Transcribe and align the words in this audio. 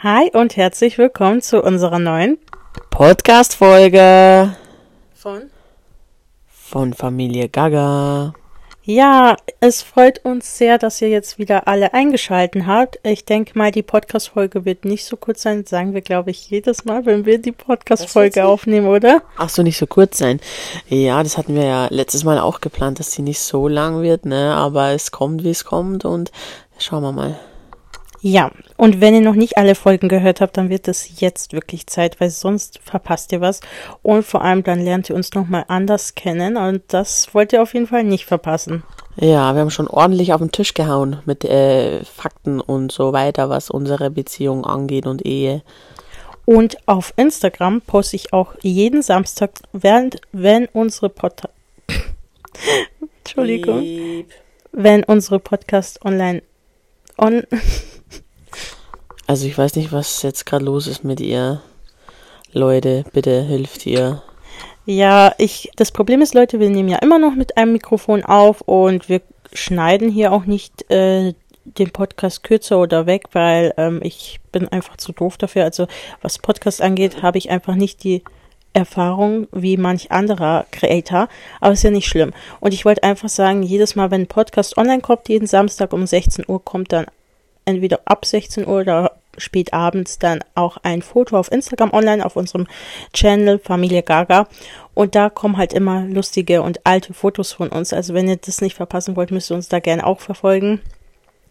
Hi 0.00 0.30
und 0.32 0.56
herzlich 0.56 0.96
willkommen 0.96 1.42
zu 1.42 1.60
unserer 1.60 1.98
neuen 1.98 2.38
Podcast-Folge 2.90 4.54
von. 5.12 5.50
von 6.46 6.94
Familie 6.94 7.48
Gaga. 7.48 8.32
Ja, 8.84 9.36
es 9.58 9.82
freut 9.82 10.24
uns 10.24 10.56
sehr, 10.56 10.78
dass 10.78 11.02
ihr 11.02 11.08
jetzt 11.08 11.40
wieder 11.40 11.66
alle 11.66 11.94
eingeschalten 11.94 12.68
habt. 12.68 13.00
Ich 13.02 13.24
denke 13.24 13.58
mal, 13.58 13.72
die 13.72 13.82
Podcast-Folge 13.82 14.64
wird 14.64 14.84
nicht 14.84 15.04
so 15.04 15.16
kurz 15.16 15.42
sein, 15.42 15.66
sagen 15.66 15.94
wir, 15.94 16.00
glaube 16.00 16.30
ich, 16.30 16.48
jedes 16.48 16.84
Mal, 16.84 17.04
wenn 17.04 17.26
wir 17.26 17.38
die 17.38 17.50
Podcast-Folge 17.50 18.46
aufnehmen, 18.46 18.86
oder? 18.86 19.22
Ach 19.36 19.48
so, 19.48 19.64
nicht 19.64 19.78
so 19.78 19.88
kurz 19.88 20.18
sein. 20.18 20.38
Ja, 20.88 21.20
das 21.24 21.36
hatten 21.36 21.56
wir 21.56 21.64
ja 21.64 21.88
letztes 21.90 22.22
Mal 22.22 22.38
auch 22.38 22.60
geplant, 22.60 23.00
dass 23.00 23.10
die 23.10 23.22
nicht 23.22 23.40
so 23.40 23.66
lang 23.66 24.00
wird, 24.02 24.26
ne? 24.26 24.54
Aber 24.54 24.90
es 24.90 25.10
kommt, 25.10 25.42
wie 25.42 25.50
es 25.50 25.64
kommt 25.64 26.04
und 26.04 26.30
schauen 26.78 27.02
wir 27.02 27.10
mal. 27.10 27.36
Ja, 28.20 28.50
und 28.76 29.00
wenn 29.00 29.14
ihr 29.14 29.20
noch 29.20 29.34
nicht 29.34 29.58
alle 29.58 29.74
Folgen 29.74 30.08
gehört 30.08 30.40
habt, 30.40 30.56
dann 30.56 30.70
wird 30.70 30.88
es 30.88 31.20
jetzt 31.20 31.52
wirklich 31.52 31.86
Zeit, 31.86 32.20
weil 32.20 32.30
sonst 32.30 32.80
verpasst 32.82 33.30
ihr 33.32 33.40
was. 33.40 33.60
Und 34.02 34.24
vor 34.24 34.42
allem 34.42 34.64
dann 34.64 34.80
lernt 34.80 35.08
ihr 35.08 35.16
uns 35.16 35.34
nochmal 35.34 35.64
anders 35.68 36.14
kennen 36.14 36.56
und 36.56 36.82
das 36.88 37.32
wollt 37.32 37.52
ihr 37.52 37.62
auf 37.62 37.74
jeden 37.74 37.86
Fall 37.86 38.04
nicht 38.04 38.24
verpassen. 38.26 38.82
Ja, 39.16 39.54
wir 39.54 39.60
haben 39.60 39.70
schon 39.70 39.88
ordentlich 39.88 40.32
auf 40.32 40.40
den 40.40 40.52
Tisch 40.52 40.74
gehauen 40.74 41.20
mit 41.26 41.44
äh, 41.44 42.04
Fakten 42.04 42.60
und 42.60 42.92
so 42.92 43.12
weiter, 43.12 43.50
was 43.50 43.70
unsere 43.70 44.10
Beziehung 44.10 44.64
angeht 44.64 45.06
und 45.06 45.24
Ehe. 45.26 45.62
Und 46.44 46.78
auf 46.86 47.12
Instagram 47.16 47.82
poste 47.82 48.16
ich 48.16 48.32
auch 48.32 48.54
jeden 48.62 49.02
Samstag, 49.02 49.50
während 49.72 50.20
wenn 50.32 50.66
unsere 50.66 51.08
Podcast 51.08 51.52
Entschuldigung, 53.24 53.80
Piep. 53.80 54.30
wenn 54.72 55.04
unsere 55.04 55.40
Podcast 55.40 56.04
online 56.04 56.42
on 57.18 57.42
Also 59.28 59.46
ich 59.46 59.58
weiß 59.58 59.76
nicht, 59.76 59.92
was 59.92 60.22
jetzt 60.22 60.46
gerade 60.46 60.64
los 60.64 60.86
ist 60.86 61.04
mit 61.04 61.20
ihr. 61.20 61.60
Leute, 62.54 63.04
bitte 63.12 63.42
hilft 63.42 63.84
ihr. 63.84 64.22
Ja, 64.86 65.34
ich, 65.36 65.70
das 65.76 65.92
Problem 65.92 66.22
ist, 66.22 66.32
Leute, 66.32 66.60
wir 66.60 66.70
nehmen 66.70 66.88
ja 66.88 66.96
immer 67.00 67.18
noch 67.18 67.34
mit 67.34 67.58
einem 67.58 67.72
Mikrofon 67.72 68.24
auf 68.24 68.62
und 68.62 69.10
wir 69.10 69.20
schneiden 69.52 70.10
hier 70.10 70.32
auch 70.32 70.46
nicht 70.46 70.90
äh, 70.90 71.34
den 71.64 71.90
Podcast 71.90 72.42
kürzer 72.42 72.80
oder 72.80 73.04
weg, 73.04 73.24
weil 73.32 73.74
ähm, 73.76 74.00
ich 74.02 74.40
bin 74.50 74.66
einfach 74.66 74.96
zu 74.96 75.12
doof 75.12 75.36
dafür. 75.36 75.64
Also 75.64 75.88
was 76.22 76.38
Podcast 76.38 76.80
angeht, 76.80 77.20
habe 77.20 77.36
ich 77.36 77.50
einfach 77.50 77.74
nicht 77.74 78.04
die 78.04 78.22
Erfahrung 78.72 79.46
wie 79.52 79.76
manch 79.76 80.10
anderer 80.10 80.64
Creator, 80.70 81.28
aber 81.60 81.72
ist 81.74 81.84
ja 81.84 81.90
nicht 81.90 82.08
schlimm. 82.08 82.32
Und 82.60 82.72
ich 82.72 82.86
wollte 82.86 83.02
einfach 83.02 83.28
sagen, 83.28 83.62
jedes 83.62 83.94
Mal, 83.94 84.10
wenn 84.10 84.22
ein 84.22 84.26
Podcast 84.26 84.78
online 84.78 85.02
kommt, 85.02 85.28
jeden 85.28 85.46
Samstag 85.46 85.92
um 85.92 86.06
16 86.06 86.46
Uhr 86.48 86.64
kommt 86.64 86.94
dann 86.94 87.04
entweder 87.68 88.00
ab 88.06 88.24
16 88.24 88.66
Uhr 88.66 88.80
oder 88.80 89.12
spät 89.38 89.72
abends 89.72 90.18
dann 90.18 90.40
auch 90.54 90.78
ein 90.82 91.02
Foto 91.02 91.38
auf 91.38 91.50
Instagram 91.50 91.92
online 91.92 92.24
auf 92.24 92.36
unserem 92.36 92.66
Channel 93.12 93.58
Familie 93.58 94.02
Gaga 94.02 94.48
und 94.94 95.14
da 95.14 95.30
kommen 95.30 95.56
halt 95.56 95.72
immer 95.72 96.02
lustige 96.02 96.62
und 96.62 96.84
alte 96.84 97.14
Fotos 97.14 97.52
von 97.52 97.68
uns. 97.68 97.92
Also 97.92 98.14
wenn 98.14 98.28
ihr 98.28 98.36
das 98.36 98.60
nicht 98.60 98.76
verpassen 98.76 99.16
wollt, 99.16 99.30
müsst 99.30 99.50
ihr 99.50 99.54
uns 99.54 99.68
da 99.68 99.78
gerne 99.78 100.06
auch 100.06 100.20
verfolgen. 100.20 100.80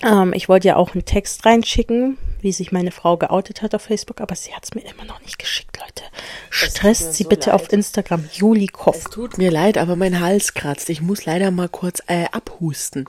Ähm, 0.03 0.33
ich 0.33 0.47
wollte 0.47 0.67
ja 0.67 0.75
auch 0.75 0.93
einen 0.93 1.05
Text 1.05 1.45
reinschicken, 1.45 2.17
wie 2.41 2.51
sich 2.51 2.71
meine 2.71 2.91
Frau 2.91 3.17
geoutet 3.17 3.61
hat 3.61 3.73
auf 3.73 3.83
Facebook, 3.83 4.21
aber 4.21 4.35
sie 4.35 4.53
hat 4.53 4.63
es 4.63 4.75
mir 4.75 4.81
immer 4.81 5.05
noch 5.05 5.21
nicht 5.21 5.39
geschickt, 5.39 5.77
Leute. 5.79 6.03
Stresst 6.49 7.13
sie 7.15 7.23
so 7.23 7.29
bitte 7.29 7.49
leid. 7.49 7.61
auf 7.61 7.71
Instagram. 7.71 8.29
Juli 8.31 8.67
Kopf. 8.67 8.97
Es 8.97 9.03
tut 9.05 9.37
mir 9.37 9.49
leid, 9.49 9.77
aber 9.77 9.95
mein 9.95 10.19
Hals 10.19 10.53
kratzt. 10.53 10.89
Ich 10.89 11.01
muss 11.01 11.25
leider 11.25 11.49
mal 11.51 11.69
kurz 11.69 12.01
äh, 12.07 12.25
abhusten. 12.31 13.05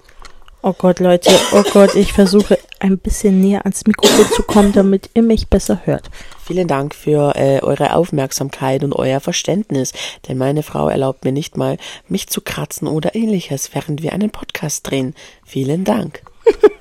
Oh 0.62 0.72
Gott, 0.72 0.98
Leute, 0.98 1.30
oh 1.52 1.62
Gott, 1.72 1.94
ich 1.94 2.12
versuche 2.12 2.58
ein 2.80 2.98
bisschen 2.98 3.40
näher 3.40 3.64
ans 3.64 3.86
Mikrofon 3.86 4.26
zu 4.34 4.42
kommen, 4.42 4.72
damit 4.72 5.10
ihr 5.14 5.22
mich 5.22 5.48
besser 5.48 5.82
hört. 5.84 6.10
Vielen 6.44 6.68
Dank 6.68 6.94
für 6.94 7.34
äh, 7.36 7.60
eure 7.60 7.94
Aufmerksamkeit 7.94 8.84
und 8.84 8.92
euer 8.92 9.20
Verständnis, 9.20 9.92
denn 10.28 10.38
meine 10.38 10.62
Frau 10.62 10.88
erlaubt 10.88 11.24
mir 11.24 11.32
nicht 11.32 11.56
mal, 11.56 11.76
mich 12.08 12.28
zu 12.28 12.40
kratzen 12.40 12.88
oder 12.88 13.14
ähnliches, 13.14 13.74
während 13.74 14.02
wir 14.02 14.12
einen 14.12 14.30
Podcast 14.30 14.88
drehen. 14.88 15.14
Vielen 15.44 15.84
Dank. 15.84 16.22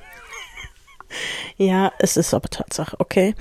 Ja, 1.58 1.92
es 2.00 2.18
ist 2.18 2.34
aber 2.34 2.50
Tatsache, 2.50 2.96
okay. 3.00 3.34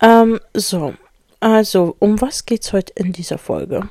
Ähm, 0.00 0.40
so, 0.54 0.94
also, 1.40 1.96
um 1.98 2.20
was 2.20 2.46
geht's 2.46 2.72
heute 2.72 2.92
in 2.94 3.12
dieser 3.12 3.38
Folge? 3.38 3.88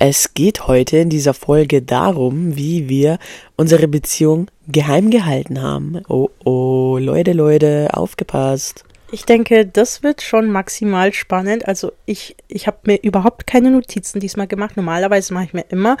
Es 0.00 0.32
geht 0.32 0.68
heute 0.68 0.98
in 0.98 1.08
dieser 1.08 1.34
Folge 1.34 1.82
darum, 1.82 2.56
wie 2.56 2.88
wir 2.88 3.18
unsere 3.56 3.88
Beziehung 3.88 4.48
geheim 4.68 5.10
gehalten 5.10 5.60
haben. 5.60 6.02
Oh 6.08 6.28
oh, 6.44 6.98
Leute, 7.00 7.32
Leute, 7.32 7.88
aufgepasst. 7.92 8.84
Ich 9.10 9.24
denke, 9.24 9.66
das 9.66 10.04
wird 10.04 10.22
schon 10.22 10.52
maximal 10.52 11.12
spannend. 11.12 11.66
Also 11.66 11.90
ich, 12.06 12.36
ich 12.46 12.68
habe 12.68 12.78
mir 12.84 13.02
überhaupt 13.02 13.48
keine 13.48 13.72
Notizen 13.72 14.20
diesmal 14.20 14.46
gemacht. 14.46 14.76
Normalerweise 14.76 15.34
mache 15.34 15.46
ich 15.46 15.52
mir 15.52 15.64
immer 15.70 15.96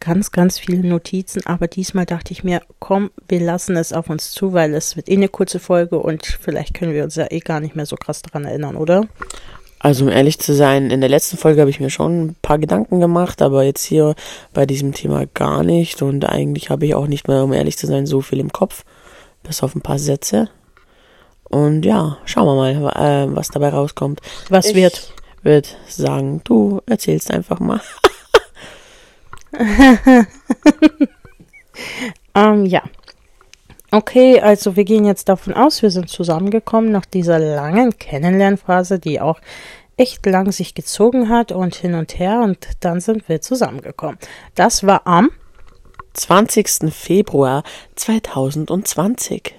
ganz, 0.00 0.30
ganz 0.30 0.58
viele 0.58 0.86
Notizen, 0.86 1.44
aber 1.44 1.66
diesmal 1.66 2.06
dachte 2.06 2.32
ich 2.32 2.44
mir, 2.44 2.62
komm, 2.78 3.10
wir 3.28 3.40
lassen 3.40 3.76
es 3.76 3.92
auf 3.92 4.08
uns 4.08 4.30
zu, 4.30 4.54
weil 4.54 4.72
es 4.72 4.96
wird 4.96 5.10
eh 5.10 5.16
eine 5.16 5.28
kurze 5.28 5.58
Folge 5.58 5.98
und 5.98 6.24
vielleicht 6.24 6.72
können 6.72 6.94
wir 6.94 7.04
uns 7.04 7.16
ja 7.16 7.26
eh 7.30 7.40
gar 7.40 7.60
nicht 7.60 7.76
mehr 7.76 7.84
so 7.84 7.96
krass 7.96 8.22
daran 8.22 8.46
erinnern, 8.46 8.76
oder? 8.76 9.08
Also 9.82 10.04
um 10.04 10.10
ehrlich 10.10 10.38
zu 10.38 10.54
sein, 10.54 10.90
in 10.90 11.00
der 11.00 11.10
letzten 11.10 11.36
Folge 11.36 11.60
habe 11.60 11.70
ich 11.70 11.80
mir 11.80 11.90
schon 11.90 12.26
ein 12.26 12.36
paar 12.40 12.58
Gedanken 12.58 13.00
gemacht, 13.00 13.42
aber 13.42 13.64
jetzt 13.64 13.84
hier 13.84 14.14
bei 14.54 14.64
diesem 14.64 14.92
Thema 14.94 15.26
gar 15.26 15.64
nicht 15.64 16.02
und 16.02 16.24
eigentlich 16.24 16.70
habe 16.70 16.86
ich 16.86 16.94
auch 16.94 17.08
nicht 17.08 17.26
mehr, 17.26 17.42
um 17.42 17.52
ehrlich 17.52 17.76
zu 17.76 17.88
sein, 17.88 18.06
so 18.06 18.20
viel 18.20 18.38
im 18.38 18.52
Kopf, 18.52 18.84
bis 19.42 19.62
auf 19.62 19.74
ein 19.74 19.80
paar 19.80 19.98
Sätze. 19.98 20.48
Und 21.42 21.84
ja, 21.84 22.18
schauen 22.24 22.46
wir 22.46 22.54
mal, 22.54 22.92
äh, 22.94 23.36
was 23.36 23.48
dabei 23.48 23.70
rauskommt. 23.70 24.20
Was 24.48 24.66
ich 24.66 24.76
wird? 24.76 25.12
Würde 25.42 25.68
sagen, 25.88 26.40
du 26.44 26.80
erzählst 26.86 27.32
einfach 27.32 27.58
mal. 27.58 27.80
Ähm, 32.34 32.66
ja. 32.66 32.82
Okay, 33.94 34.40
also 34.40 34.74
wir 34.74 34.84
gehen 34.84 35.04
jetzt 35.04 35.28
davon 35.28 35.52
aus, 35.52 35.82
wir 35.82 35.90
sind 35.90 36.08
zusammengekommen 36.08 36.90
nach 36.90 37.04
dieser 37.04 37.38
langen 37.38 37.98
Kennenlernphase, 37.98 38.98
die 38.98 39.20
auch 39.20 39.38
echt 39.98 40.24
lang 40.24 40.50
sich 40.50 40.74
gezogen 40.74 41.28
hat 41.28 41.52
und 41.52 41.74
hin 41.74 41.94
und 41.94 42.18
her 42.18 42.40
und 42.42 42.66
dann 42.80 43.02
sind 43.02 43.28
wir 43.28 43.42
zusammengekommen. 43.42 44.18
Das 44.54 44.86
war 44.86 45.06
am 45.06 45.30
20. 46.14 46.90
Februar 46.90 47.64
2020. 47.96 49.54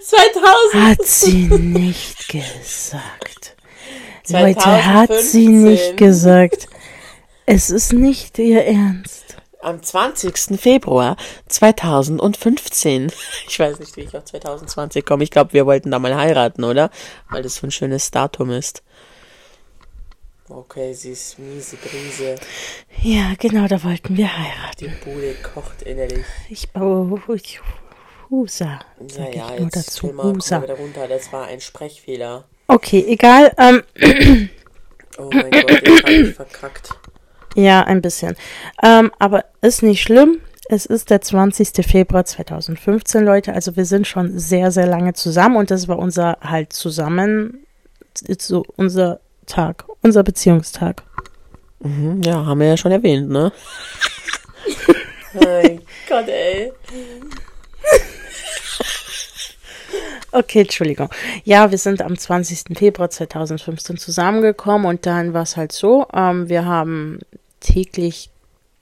2000. 0.00 0.74
hat 0.88 1.02
sie 1.04 1.48
nicht 1.48 2.28
gesagt. 2.30 3.56
Leute, 4.28 4.86
hat 4.86 5.12
sie 5.12 5.48
nicht 5.48 5.96
2015. 5.96 5.96
gesagt. 5.96 6.68
Es 7.44 7.68
ist 7.68 7.92
nicht 7.92 8.38
ihr 8.38 8.64
Ernst. 8.64 9.23
Am 9.64 9.82
20. 9.82 10.60
Februar 10.60 11.16
2015. 11.48 13.10
Ich 13.48 13.58
weiß 13.58 13.78
nicht, 13.78 13.96
wie 13.96 14.02
ich 14.02 14.16
auf 14.16 14.24
2020 14.24 15.04
komme. 15.04 15.24
Ich 15.24 15.30
glaube, 15.30 15.52
wir 15.52 15.64
wollten 15.66 15.90
da 15.90 15.98
mal 15.98 16.14
heiraten, 16.14 16.64
oder? 16.64 16.90
Weil 17.30 17.42
das 17.42 17.56
so 17.56 17.66
ein 17.66 17.70
schönes 17.70 18.10
Datum 18.10 18.50
ist. 18.50 18.82
Okay, 20.48 20.92
sie 20.92 21.12
ist 21.12 21.38
miese 21.38 21.76
Brise. 21.76 22.36
Ja, 23.02 23.32
genau, 23.38 23.66
da 23.66 23.82
wollten 23.82 24.16
wir 24.16 24.36
heiraten. 24.36 24.80
Die 24.80 25.10
Bude 25.10 25.34
kocht 25.54 25.82
innerlich. 25.82 26.24
Ich 26.50 26.70
baue 26.70 27.22
Husa. 28.30 28.64
Ja, 28.66 28.80
Sag 29.08 29.34
ja, 29.34 29.44
ich 29.54 29.60
nur 29.60 29.68
jetzt 29.70 29.76
dazu. 29.88 30.06
mal, 30.08 30.24
Husa. 30.34 30.62
wieder 30.62 30.74
runter. 30.74 31.08
Das 31.08 31.32
war 31.32 31.46
ein 31.46 31.60
Sprechfehler. 31.60 32.44
Okay, 32.66 33.04
egal. 33.08 33.52
Ähm, 33.58 33.82
Oh 35.16 35.30
mein 35.32 35.50
Gott, 35.50 35.70
jetzt 35.70 36.02
hab 36.02 36.10
ich 36.10 36.34
verkackt. 36.34 36.90
Ja, 37.54 37.82
ein 37.82 38.02
bisschen. 38.02 38.36
Ähm, 38.82 39.12
aber 39.18 39.44
ist 39.60 39.82
nicht 39.82 40.02
schlimm. 40.02 40.40
Es 40.68 40.86
ist 40.86 41.10
der 41.10 41.20
20. 41.20 41.86
Februar 41.86 42.24
2015, 42.24 43.24
Leute. 43.24 43.52
Also 43.52 43.76
wir 43.76 43.84
sind 43.84 44.06
schon 44.06 44.38
sehr, 44.38 44.70
sehr 44.70 44.86
lange 44.86 45.12
zusammen 45.12 45.56
und 45.56 45.70
das 45.70 45.88
war 45.88 45.98
unser 45.98 46.38
halt 46.40 46.72
zusammen, 46.72 47.66
so 48.38 48.64
unser 48.76 49.20
Tag, 49.46 49.84
unser 50.02 50.22
Beziehungstag. 50.22 51.02
Mhm, 51.80 52.22
ja, 52.22 52.46
haben 52.46 52.60
wir 52.60 52.68
ja 52.68 52.76
schon 52.78 52.92
erwähnt, 52.92 53.28
ne? 53.28 53.52
mein 55.34 55.82
Gott, 56.08 56.28
ey. 56.28 56.72
Okay, 60.32 60.62
Entschuldigung. 60.62 61.10
Ja, 61.44 61.70
wir 61.70 61.78
sind 61.78 62.02
am 62.02 62.18
20. 62.18 62.76
Februar 62.76 63.08
2015 63.08 63.98
zusammengekommen 63.98 64.84
und 64.84 65.06
dann 65.06 65.32
war 65.32 65.44
es 65.44 65.56
halt 65.56 65.70
so, 65.70 66.08
ähm, 66.12 66.48
wir 66.48 66.64
haben 66.64 67.20
täglich 67.64 68.30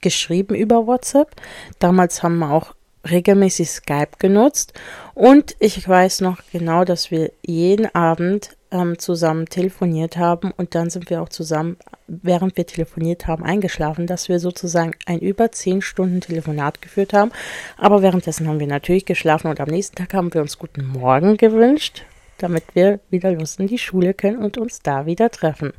geschrieben 0.01 0.53
über 0.53 0.85
WhatsApp. 0.85 1.31
Damals 1.79 2.21
haben 2.21 2.37
wir 2.39 2.51
auch 2.51 2.75
regelmäßig 3.09 3.69
Skype 3.69 4.17
genutzt 4.19 4.73
und 5.13 5.55
ich 5.59 5.87
weiß 5.87 6.21
noch 6.21 6.39
genau, 6.51 6.85
dass 6.85 7.11
wir 7.11 7.31
jeden 7.45 7.93
Abend 7.93 8.55
ähm, 8.71 8.97
zusammen 8.97 9.45
telefoniert 9.47 10.17
haben 10.17 10.51
und 10.51 10.73
dann 10.73 10.89
sind 10.89 11.09
wir 11.09 11.21
auch 11.21 11.29
zusammen, 11.29 11.77
während 12.07 12.55
wir 12.55 12.65
telefoniert 12.65 13.27
haben, 13.27 13.43
eingeschlafen, 13.43 14.07
dass 14.07 14.29
wir 14.29 14.39
sozusagen 14.39 14.93
ein 15.05 15.19
über 15.19 15.51
zehn 15.51 15.81
Stunden 15.81 16.21
Telefonat 16.21 16.81
geführt 16.81 17.13
haben. 17.13 17.31
Aber 17.77 18.01
währenddessen 18.01 18.47
haben 18.47 18.59
wir 18.59 18.67
natürlich 18.67 19.05
geschlafen 19.05 19.47
und 19.47 19.59
am 19.59 19.69
nächsten 19.69 19.95
Tag 19.95 20.13
haben 20.13 20.33
wir 20.33 20.41
uns 20.41 20.57
guten 20.57 20.85
Morgen 20.87 21.35
gewünscht, 21.37 22.03
damit 22.37 22.63
wir 22.73 22.99
wieder 23.09 23.31
los 23.31 23.57
in 23.57 23.67
die 23.67 23.77
Schule 23.77 24.13
können 24.13 24.37
und 24.37 24.57
uns 24.57 24.81
da 24.81 25.05
wieder 25.05 25.29
treffen. 25.29 25.73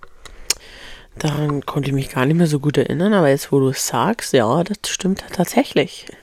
Daran 1.18 1.64
konnte 1.64 1.88
ich 1.88 1.94
mich 1.94 2.10
gar 2.10 2.26
nicht 2.26 2.36
mehr 2.36 2.46
so 2.46 2.60
gut 2.60 2.76
erinnern, 2.76 3.14
aber 3.14 3.28
jetzt, 3.28 3.52
wo 3.52 3.60
du 3.60 3.68
es 3.68 3.86
sagst, 3.86 4.32
ja, 4.32 4.62
das 4.64 4.90
stimmt 4.90 5.24
tatsächlich. 5.32 6.06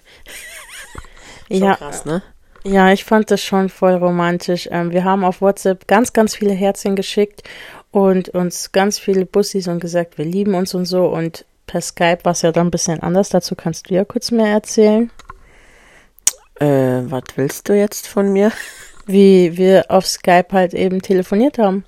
Ja, 1.50 1.76
krass, 1.76 2.06
ne? 2.06 2.24
Ja, 2.64 2.92
ich 2.92 3.04
fand 3.04 3.32
das 3.32 3.42
schon 3.44 3.70
voll 3.70 3.96
romantisch. 3.96 4.70
Ähm, 4.72 4.92
wir 4.92 5.04
haben 5.04 5.24
auf 5.24 5.42
WhatsApp 5.42 5.88
ganz, 5.88 6.14
ganz 6.14 6.36
viele 6.36 6.54
Herzchen 6.54 6.96
geschickt 6.96 7.44
und 7.92 8.30
uns 8.30 8.72
ganz 8.72 9.00
viele 9.00 9.26
Bussis 9.26 9.68
und 9.68 9.80
gesagt, 9.80 10.18
wir 10.18 10.26
lieben 10.26 10.54
uns 10.54 10.74
und 10.74 10.86
so. 10.86 11.08
Und 11.08 11.46
per 11.66 11.82
Skype 11.82 12.20
war 12.24 12.34
es 12.34 12.44
ja 12.44 12.52
dann 12.52 12.68
ein 12.68 12.72
bisschen 12.72 13.02
anders. 13.02 13.30
Dazu 13.30 13.56
kannst 13.56 13.90
du 13.90 13.96
ja 13.96 14.06
kurz 14.06 14.32
mehr 14.32 14.48
erzählen. 14.48 15.12
Äh, 16.60 17.02
was 17.06 17.24
willst 17.36 17.68
du 17.68 17.76
jetzt 17.76 18.08
von 18.08 18.32
mir? 18.32 18.52
Wie 19.08 19.58
wir 19.58 19.86
auf 19.90 20.06
Skype 20.06 20.50
halt 20.52 20.74
eben 20.74 21.02
telefoniert 21.02 21.58
haben. 21.58 21.84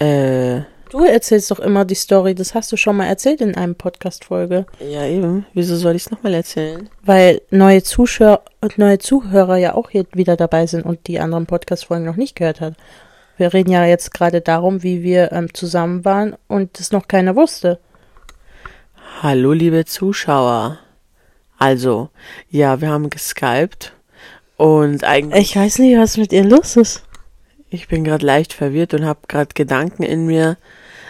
Äh, 0.00 0.62
Du 0.96 1.04
erzählst 1.04 1.50
doch 1.50 1.58
immer 1.58 1.84
die 1.84 1.94
Story, 1.94 2.34
das 2.34 2.54
hast 2.54 2.72
du 2.72 2.78
schon 2.78 2.96
mal 2.96 3.04
erzählt 3.04 3.42
in 3.42 3.54
einem 3.54 3.74
Podcast-Folge. 3.74 4.64
Ja, 4.80 5.04
eben. 5.04 5.44
Wieso 5.52 5.76
soll 5.76 5.94
ich 5.94 6.06
es 6.06 6.10
nochmal 6.10 6.32
erzählen? 6.32 6.88
Weil 7.02 7.42
neue 7.50 7.82
Zuschauer 7.82 8.40
und 8.62 8.78
neue 8.78 8.98
Zuhörer 8.98 9.58
ja 9.58 9.74
auch 9.74 9.90
hier 9.90 10.06
wieder 10.14 10.38
dabei 10.38 10.66
sind 10.66 10.86
und 10.86 11.06
die 11.06 11.20
anderen 11.20 11.44
Podcast-Folgen 11.44 12.06
noch 12.06 12.16
nicht 12.16 12.34
gehört 12.34 12.62
hat. 12.62 12.76
Wir 13.36 13.52
reden 13.52 13.72
ja 13.72 13.84
jetzt 13.84 14.14
gerade 14.14 14.40
darum, 14.40 14.82
wie 14.82 15.02
wir 15.02 15.32
ähm, 15.32 15.52
zusammen 15.52 16.06
waren 16.06 16.34
und 16.48 16.78
das 16.78 16.92
noch 16.92 17.08
keiner 17.08 17.36
wusste. 17.36 17.78
Hallo, 19.20 19.52
liebe 19.52 19.84
Zuschauer. 19.84 20.78
Also, 21.58 22.08
ja, 22.48 22.80
wir 22.80 22.88
haben 22.88 23.10
geskypt 23.10 23.92
und 24.56 25.04
eigentlich. 25.04 25.50
Ich 25.50 25.56
weiß 25.56 25.78
nicht, 25.80 25.98
was 25.98 26.16
mit 26.16 26.32
ihr 26.32 26.44
los 26.44 26.76
ist. 26.76 27.02
Ich 27.68 27.86
bin 27.86 28.02
gerade 28.02 28.24
leicht 28.24 28.54
verwirrt 28.54 28.94
und 28.94 29.04
habe 29.04 29.20
gerade 29.28 29.50
Gedanken 29.52 30.02
in 30.02 30.24
mir. 30.24 30.56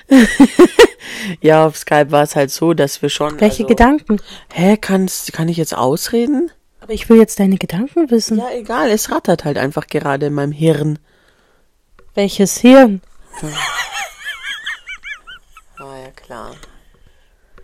ja, 1.41 1.67
auf 1.67 1.77
Skype 1.77 2.11
war 2.11 2.23
es 2.23 2.37
halt 2.37 2.51
so, 2.51 2.75
dass 2.75 3.03
wir 3.03 3.09
schon. 3.09 3.41
Welche 3.41 3.65
also, 3.65 3.67
Gedanken? 3.67 4.21
Hä, 4.53 4.77
kannst, 4.77 5.33
kann 5.33 5.49
ich 5.49 5.57
jetzt 5.57 5.77
ausreden? 5.77 6.51
Aber 6.81 6.93
ich 6.93 7.09
will 7.09 7.19
jetzt 7.19 7.41
deine 7.41 7.57
Gedanken 7.57 8.11
wissen. 8.11 8.39
Ja, 8.39 8.51
egal, 8.53 8.91
es 8.91 9.11
rattert 9.11 9.45
halt 9.45 9.59
einfach 9.59 9.87
gerade 9.89 10.27
in 10.27 10.35
meinem 10.35 10.53
Hirn. 10.53 10.99
Welches 12.15 12.59
Hirn? 12.59 13.01
Ah, 15.79 15.99
ja, 15.99 16.11
klar. 16.11 16.57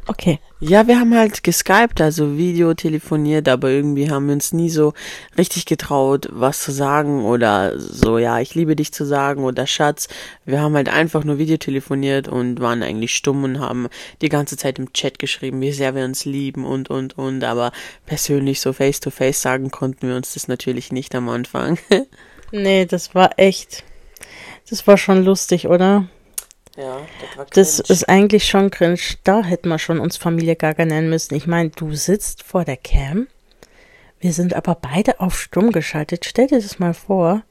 Okay. 0.06 0.40
Ja, 0.58 0.88
wir 0.88 0.99
haben 0.99 1.14
halt 1.14 1.44
geskypt, 1.44 2.00
also 2.00 2.37
Video 2.37 2.75
telefoniert, 2.75 3.49
aber 3.49 3.70
irgendwie 3.70 4.10
haben 4.10 4.26
wir 4.26 4.34
uns 4.34 4.52
nie 4.52 4.69
so 4.69 4.94
richtig 5.38 5.64
getraut, 5.64 6.28
was 6.32 6.60
zu 6.60 6.72
sagen 6.72 7.25
oder 7.25 7.78
so, 7.78 8.19
ja, 8.19 8.40
ich 8.40 8.56
liebe 8.56 8.75
dich 8.75 8.93
zu 8.93 9.04
sagen 9.04 9.44
oder 9.44 9.66
Schatz. 9.66 10.08
Wir 10.44 10.60
haben 10.60 10.75
halt 10.75 10.88
einfach 10.88 11.22
nur 11.22 11.38
Video 11.38 11.56
telefoniert 11.56 12.26
und 12.26 12.60
waren 12.60 12.82
eigentlich 12.82 13.14
stumm 13.14 13.44
und 13.44 13.60
haben 13.60 13.88
die 14.22 14.28
ganze 14.28 14.56
Zeit 14.56 14.81
im 14.81 14.93
Chat 14.93 15.20
geschrieben, 15.20 15.60
wie 15.60 15.72
sehr 15.72 15.94
wir 15.94 16.05
uns 16.05 16.25
lieben 16.25 16.64
und, 16.64 16.90
und, 16.90 17.16
und, 17.16 17.44
aber 17.44 17.70
persönlich 18.05 18.60
so 18.60 18.72
face 18.72 18.98
to 18.98 19.10
face 19.10 19.40
sagen 19.40 19.70
konnten 19.70 20.08
wir 20.08 20.16
uns 20.16 20.34
das 20.34 20.48
natürlich 20.48 20.90
nicht 20.90 21.14
am 21.14 21.28
Anfang. 21.28 21.78
nee, 22.50 22.87
das 22.87 23.14
war 23.14 23.38
echt, 23.38 23.84
das 24.69 24.84
war 24.88 24.96
schon 24.96 25.25
lustig, 25.25 25.69
oder? 25.69 26.08
Ja, 26.76 27.00
das 27.20 27.36
war 27.38 27.46
Das 27.52 27.78
ist 27.80 28.08
eigentlich 28.08 28.46
schon 28.46 28.70
cringe. 28.70 28.98
Da 29.24 29.42
hätten 29.42 29.69
wir 29.69 29.78
schon 29.78 30.00
uns 30.00 30.16
Familie 30.16 30.56
Gaga 30.56 30.84
nennen 30.84 31.10
müssen. 31.10 31.34
Ich 31.34 31.46
meine, 31.46 31.70
du 31.70 31.94
sitzt 31.94 32.42
vor 32.42 32.64
der 32.64 32.76
Cam. 32.76 33.26
Wir 34.20 34.32
sind 34.32 34.54
aber 34.54 34.76
beide 34.80 35.20
auf 35.20 35.38
stumm 35.38 35.72
geschaltet. 35.72 36.24
Stell 36.24 36.46
dir 36.46 36.60
das 36.60 36.78
mal 36.78 36.94
vor. 36.94 37.42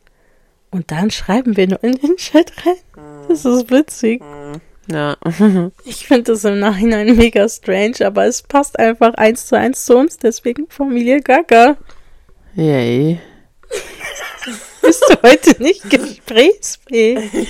Und 0.71 0.91
dann 0.91 1.11
schreiben 1.11 1.57
wir 1.57 1.67
nur 1.67 1.83
in 1.83 1.97
den 1.97 2.15
Chat 2.15 2.51
rein. 2.65 3.25
Das 3.27 3.45
ist 3.45 3.69
witzig. 3.69 4.23
Ja. 4.89 5.17
ich 5.85 6.07
finde 6.07 6.31
das 6.31 6.43
im 6.45 6.59
Nachhinein 6.59 7.15
mega 7.15 7.47
strange, 7.47 8.05
aber 8.05 8.25
es 8.25 8.41
passt 8.41 8.79
einfach 8.79 9.13
eins 9.15 9.47
zu 9.47 9.57
eins 9.57 9.85
zu 9.85 9.97
uns. 9.97 10.17
Deswegen 10.17 10.67
Familie 10.69 11.21
Gaga. 11.21 11.77
Yay 12.55 13.19
bist 14.81 15.03
du 15.09 15.15
heute 15.21 15.61
nicht 15.61 15.89
gesprächsfähig. 15.89 17.29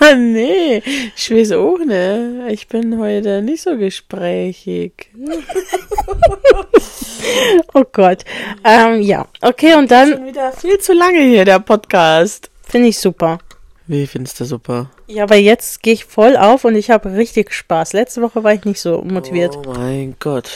ja, 0.00 0.14
nee, 0.14 0.82
ich 1.16 1.30
weiß 1.30 1.52
auch 1.52 1.78
nicht. 1.78 2.52
Ich 2.52 2.68
bin 2.68 2.98
heute 2.98 3.42
nicht 3.42 3.62
so 3.62 3.76
gesprächig. 3.76 5.10
oh 7.74 7.84
Gott. 7.92 8.24
Ähm, 8.64 9.02
ja, 9.02 9.26
okay, 9.42 9.74
und 9.74 9.90
dann. 9.90 10.12
Schon 10.12 10.26
wieder 10.26 10.52
viel 10.52 10.78
zu 10.78 10.92
lange 10.92 11.20
hier, 11.20 11.44
der 11.44 11.60
Podcast. 11.60 12.50
Finde 12.62 12.88
ich 12.88 12.98
super. 12.98 13.38
Wie 13.86 14.06
findest 14.06 14.38
du 14.38 14.44
super? 14.44 14.90
Ja, 15.06 15.22
aber 15.22 15.36
jetzt 15.36 15.82
gehe 15.82 15.94
ich 15.94 16.04
voll 16.04 16.36
auf 16.36 16.64
und 16.64 16.74
ich 16.74 16.90
habe 16.90 17.14
richtig 17.14 17.54
Spaß. 17.54 17.94
Letzte 17.94 18.20
Woche 18.20 18.44
war 18.44 18.52
ich 18.52 18.64
nicht 18.64 18.80
so 18.80 19.02
motiviert. 19.02 19.56
Oh 19.56 19.72
mein 19.72 20.16
Gott. 20.20 20.50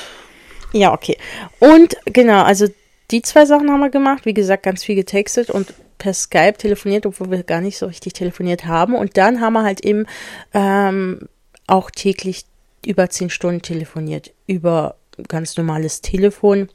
Ja, 0.72 0.92
okay. 0.92 1.16
Und 1.58 1.96
genau, 2.04 2.42
also 2.42 2.66
die 3.10 3.22
zwei 3.22 3.46
Sachen 3.46 3.70
haben 3.70 3.80
wir 3.80 3.90
gemacht. 3.90 4.26
Wie 4.26 4.34
gesagt, 4.34 4.64
ganz 4.64 4.84
viel 4.84 4.96
getextet 4.96 5.50
und 5.50 5.72
per 6.02 6.14
Skype 6.14 6.54
telefoniert, 6.54 7.06
obwohl 7.06 7.30
wir 7.30 7.44
gar 7.44 7.60
nicht 7.60 7.78
so 7.78 7.86
richtig 7.86 8.14
telefoniert 8.14 8.66
haben. 8.66 8.96
Und 8.96 9.16
dann 9.16 9.40
haben 9.40 9.52
wir 9.52 9.62
halt 9.62 9.84
eben 9.84 10.06
ähm, 10.52 11.28
auch 11.68 11.92
täglich 11.92 12.44
über 12.84 13.08
zehn 13.08 13.30
Stunden 13.30 13.62
telefoniert, 13.62 14.32
über 14.48 14.96
ganz 15.28 15.56
normales 15.56 16.00
Telefon. 16.00 16.68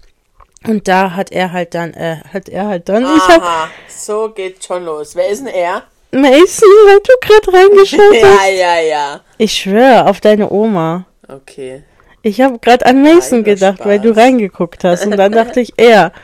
Und 0.66 0.88
da 0.88 1.12
hat 1.12 1.32
er 1.34 1.52
halt 1.52 1.74
dann, 1.74 1.94
äh, 1.94 2.22
hat 2.34 2.48
er 2.48 2.68
halt 2.68 2.88
dann. 2.88 3.06
Aha, 3.06 3.16
ich 3.28 3.34
hab, 3.34 3.70
so 3.90 4.30
geht 4.30 4.64
schon 4.64 4.86
los. 4.86 5.14
Wer 5.14 5.28
ist 5.28 5.40
denn 5.40 5.54
er? 5.54 5.84
Mason, 6.12 6.70
weil 6.86 7.00
du 7.04 7.14
gerade 7.20 7.58
reingeschaut 7.58 8.24
hast. 8.24 8.48
ja, 8.50 8.78
ja, 8.78 8.82
ja. 8.82 9.22
Ich 9.38 9.52
schwöre 9.52 10.08
auf 10.08 10.22
deine 10.22 10.50
Oma. 10.50 11.06
Okay. 11.28 11.84
Ich 12.22 12.40
habe 12.40 12.60
gerade 12.60 12.86
an 12.86 13.04
Mason 13.04 13.44
gedacht, 13.44 13.80
Spaß. 13.80 13.88
weil 13.88 14.00
du 14.00 14.16
reingeguckt 14.16 14.86
hast. 14.86 15.06
Und 15.06 15.18
dann 15.18 15.34
dachte 15.34 15.60
ich, 15.60 15.74
er. 15.76 16.14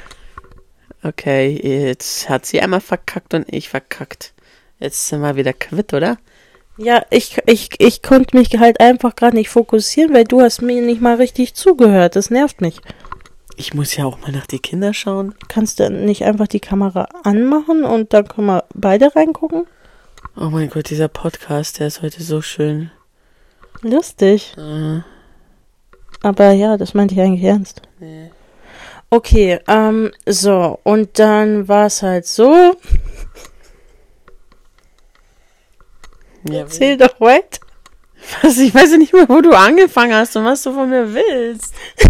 Okay, 1.04 1.60
jetzt 1.62 2.30
hat 2.30 2.46
sie 2.46 2.62
einmal 2.62 2.80
verkackt 2.80 3.34
und 3.34 3.52
ich 3.52 3.70
verkackt. 3.70 4.34
Jetzt 4.80 5.08
sind 5.08 5.22
wir 5.22 5.36
wieder 5.36 5.54
quitt, 5.54 5.94
oder? 5.94 6.18
Ja, 6.78 7.04
ich, 7.10 7.38
ich, 7.46 7.70
ich 7.78 8.02
konnte 8.02 8.38
mich 8.38 8.58
halt 8.58 8.80
einfach 8.80 9.16
gerade 9.16 9.36
nicht 9.36 9.50
fokussieren, 9.50 10.14
weil 10.14 10.24
du 10.24 10.42
hast 10.42 10.62
mir 10.62 10.82
nicht 10.82 11.02
mal 11.02 11.16
richtig 11.16 11.54
zugehört. 11.54 12.16
Das 12.16 12.30
nervt 12.30 12.62
mich. 12.62 12.80
Ich 13.56 13.74
muss 13.74 13.96
ja 13.96 14.06
auch 14.06 14.20
mal 14.22 14.32
nach 14.32 14.48
die 14.48 14.60
Kinder 14.60 14.94
schauen. 14.94 15.36
Kannst 15.48 15.80
du 15.80 15.90
nicht 15.90 16.24
einfach 16.24 16.48
die 16.48 16.60
Kamera 16.60 17.08
anmachen 17.24 17.84
und 17.84 18.14
dann 18.14 18.28
können 18.28 18.48
wir 18.48 18.64
beide 18.74 19.16
reingucken? 19.16 19.68
Oh 20.36 20.50
mein 20.50 20.70
Gott, 20.70 20.90
dieser 20.90 21.10
Podcast, 21.10 21.80
der 21.80 21.88
ist 21.88 22.02
heute 22.02 22.24
so 22.24 22.42
schön. 22.42 22.90
Lustig. 23.82 24.56
Äh. 24.58 25.02
Aber 26.24 26.52
ja, 26.54 26.78
das 26.78 26.96
meinte 26.96 27.14
ich 27.14 27.22
eigentlich 27.22 27.44
ernst. 27.44 27.84
Nee. 28.00 28.32
Okay, 29.14 29.60
ähm, 29.68 30.12
so, 30.26 30.80
und 30.82 31.20
dann 31.20 31.68
war 31.68 31.86
es 31.86 32.02
halt 32.02 32.26
so. 32.26 32.76
Ja, 36.50 36.62
Erzähl 36.62 36.98
doch 36.98 37.22
weiter. 37.22 37.60
Was? 38.42 38.58
Ich 38.58 38.74
weiß 38.74 38.94
ja 38.94 38.98
nicht 38.98 39.14
mehr, 39.14 39.30
wo 39.30 39.40
du 39.42 39.52
angefangen 39.52 40.16
hast 40.16 40.36
und 40.36 40.46
was 40.46 40.64
du 40.64 40.74
von 40.74 40.90
mir 40.90 41.14
willst. 41.14 41.76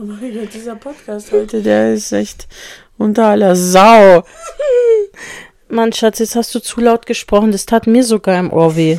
oh 0.00 0.02
mein 0.02 0.36
Gott, 0.36 0.52
dieser 0.52 0.74
Podcast 0.74 1.30
heute, 1.30 1.62
der 1.62 1.94
ist 1.94 2.10
echt 2.10 2.48
unter 2.98 3.26
aller 3.26 3.54
Sau. 3.54 4.24
Mann, 5.68 5.92
Schatz, 5.92 6.18
jetzt 6.18 6.34
hast 6.34 6.52
du 6.56 6.58
zu 6.58 6.80
laut 6.80 7.06
gesprochen. 7.06 7.52
Das 7.52 7.66
tat 7.66 7.86
mir 7.86 8.02
sogar 8.02 8.36
im 8.40 8.52
Ohr 8.52 8.74
weh. 8.74 8.98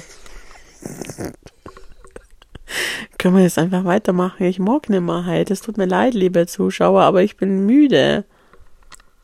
Können 3.18 3.36
wir 3.38 3.44
jetzt 3.44 3.58
einfach 3.58 3.86
weitermachen? 3.86 4.46
Ich 4.46 4.60
mag 4.60 4.90
nimmer 4.90 5.26
halt. 5.26 5.52
Es 5.52 5.62
tut 5.62 5.78
mir 5.78 5.86
leid, 5.86 6.14
liebe 6.14 6.48
Zuschauer, 6.48 7.02
aber 7.02 7.24
ich 7.24 7.38
bin 7.38 7.66
müde. 7.66 8.26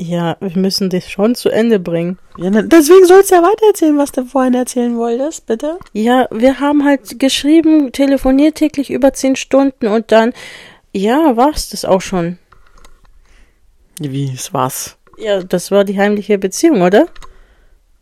Ja, 0.01 0.37
wir 0.39 0.57
müssen 0.57 0.89
das 0.89 1.09
schon 1.09 1.35
zu 1.35 1.49
Ende 1.49 1.77
bringen. 1.77 2.17
Ja, 2.37 2.49
deswegen 2.49 3.05
sollst 3.05 3.31
du 3.31 3.35
ja 3.35 3.43
weitererzählen, 3.43 3.97
was 3.97 4.13
du 4.13 4.23
vorhin 4.23 4.53
erzählen 4.53 4.95
wolltest, 4.97 5.45
bitte. 5.45 5.77
Ja, 5.91 6.25
wir 6.31 6.61
haben 6.61 6.85
halt 6.85 7.19
geschrieben, 7.19 7.91
telefoniert 7.91 8.55
täglich 8.55 8.91
über 8.91 9.11
zehn 9.11 9.35
Stunden 9.35 9.87
und 9.87 10.13
dann, 10.13 10.31
ja, 10.93 11.35
war's 11.35 11.69
das 11.69 11.83
auch 11.83 11.99
schon. 11.99 12.39
Wie, 13.99 14.31
es 14.33 14.53
war's? 14.53 14.95
Ja, 15.17 15.43
das 15.43 15.69
war 15.69 15.83
die 15.83 15.97
heimliche 15.97 16.37
Beziehung, 16.37 16.81
oder? 16.81 17.07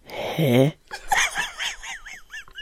Hä? 0.03 0.73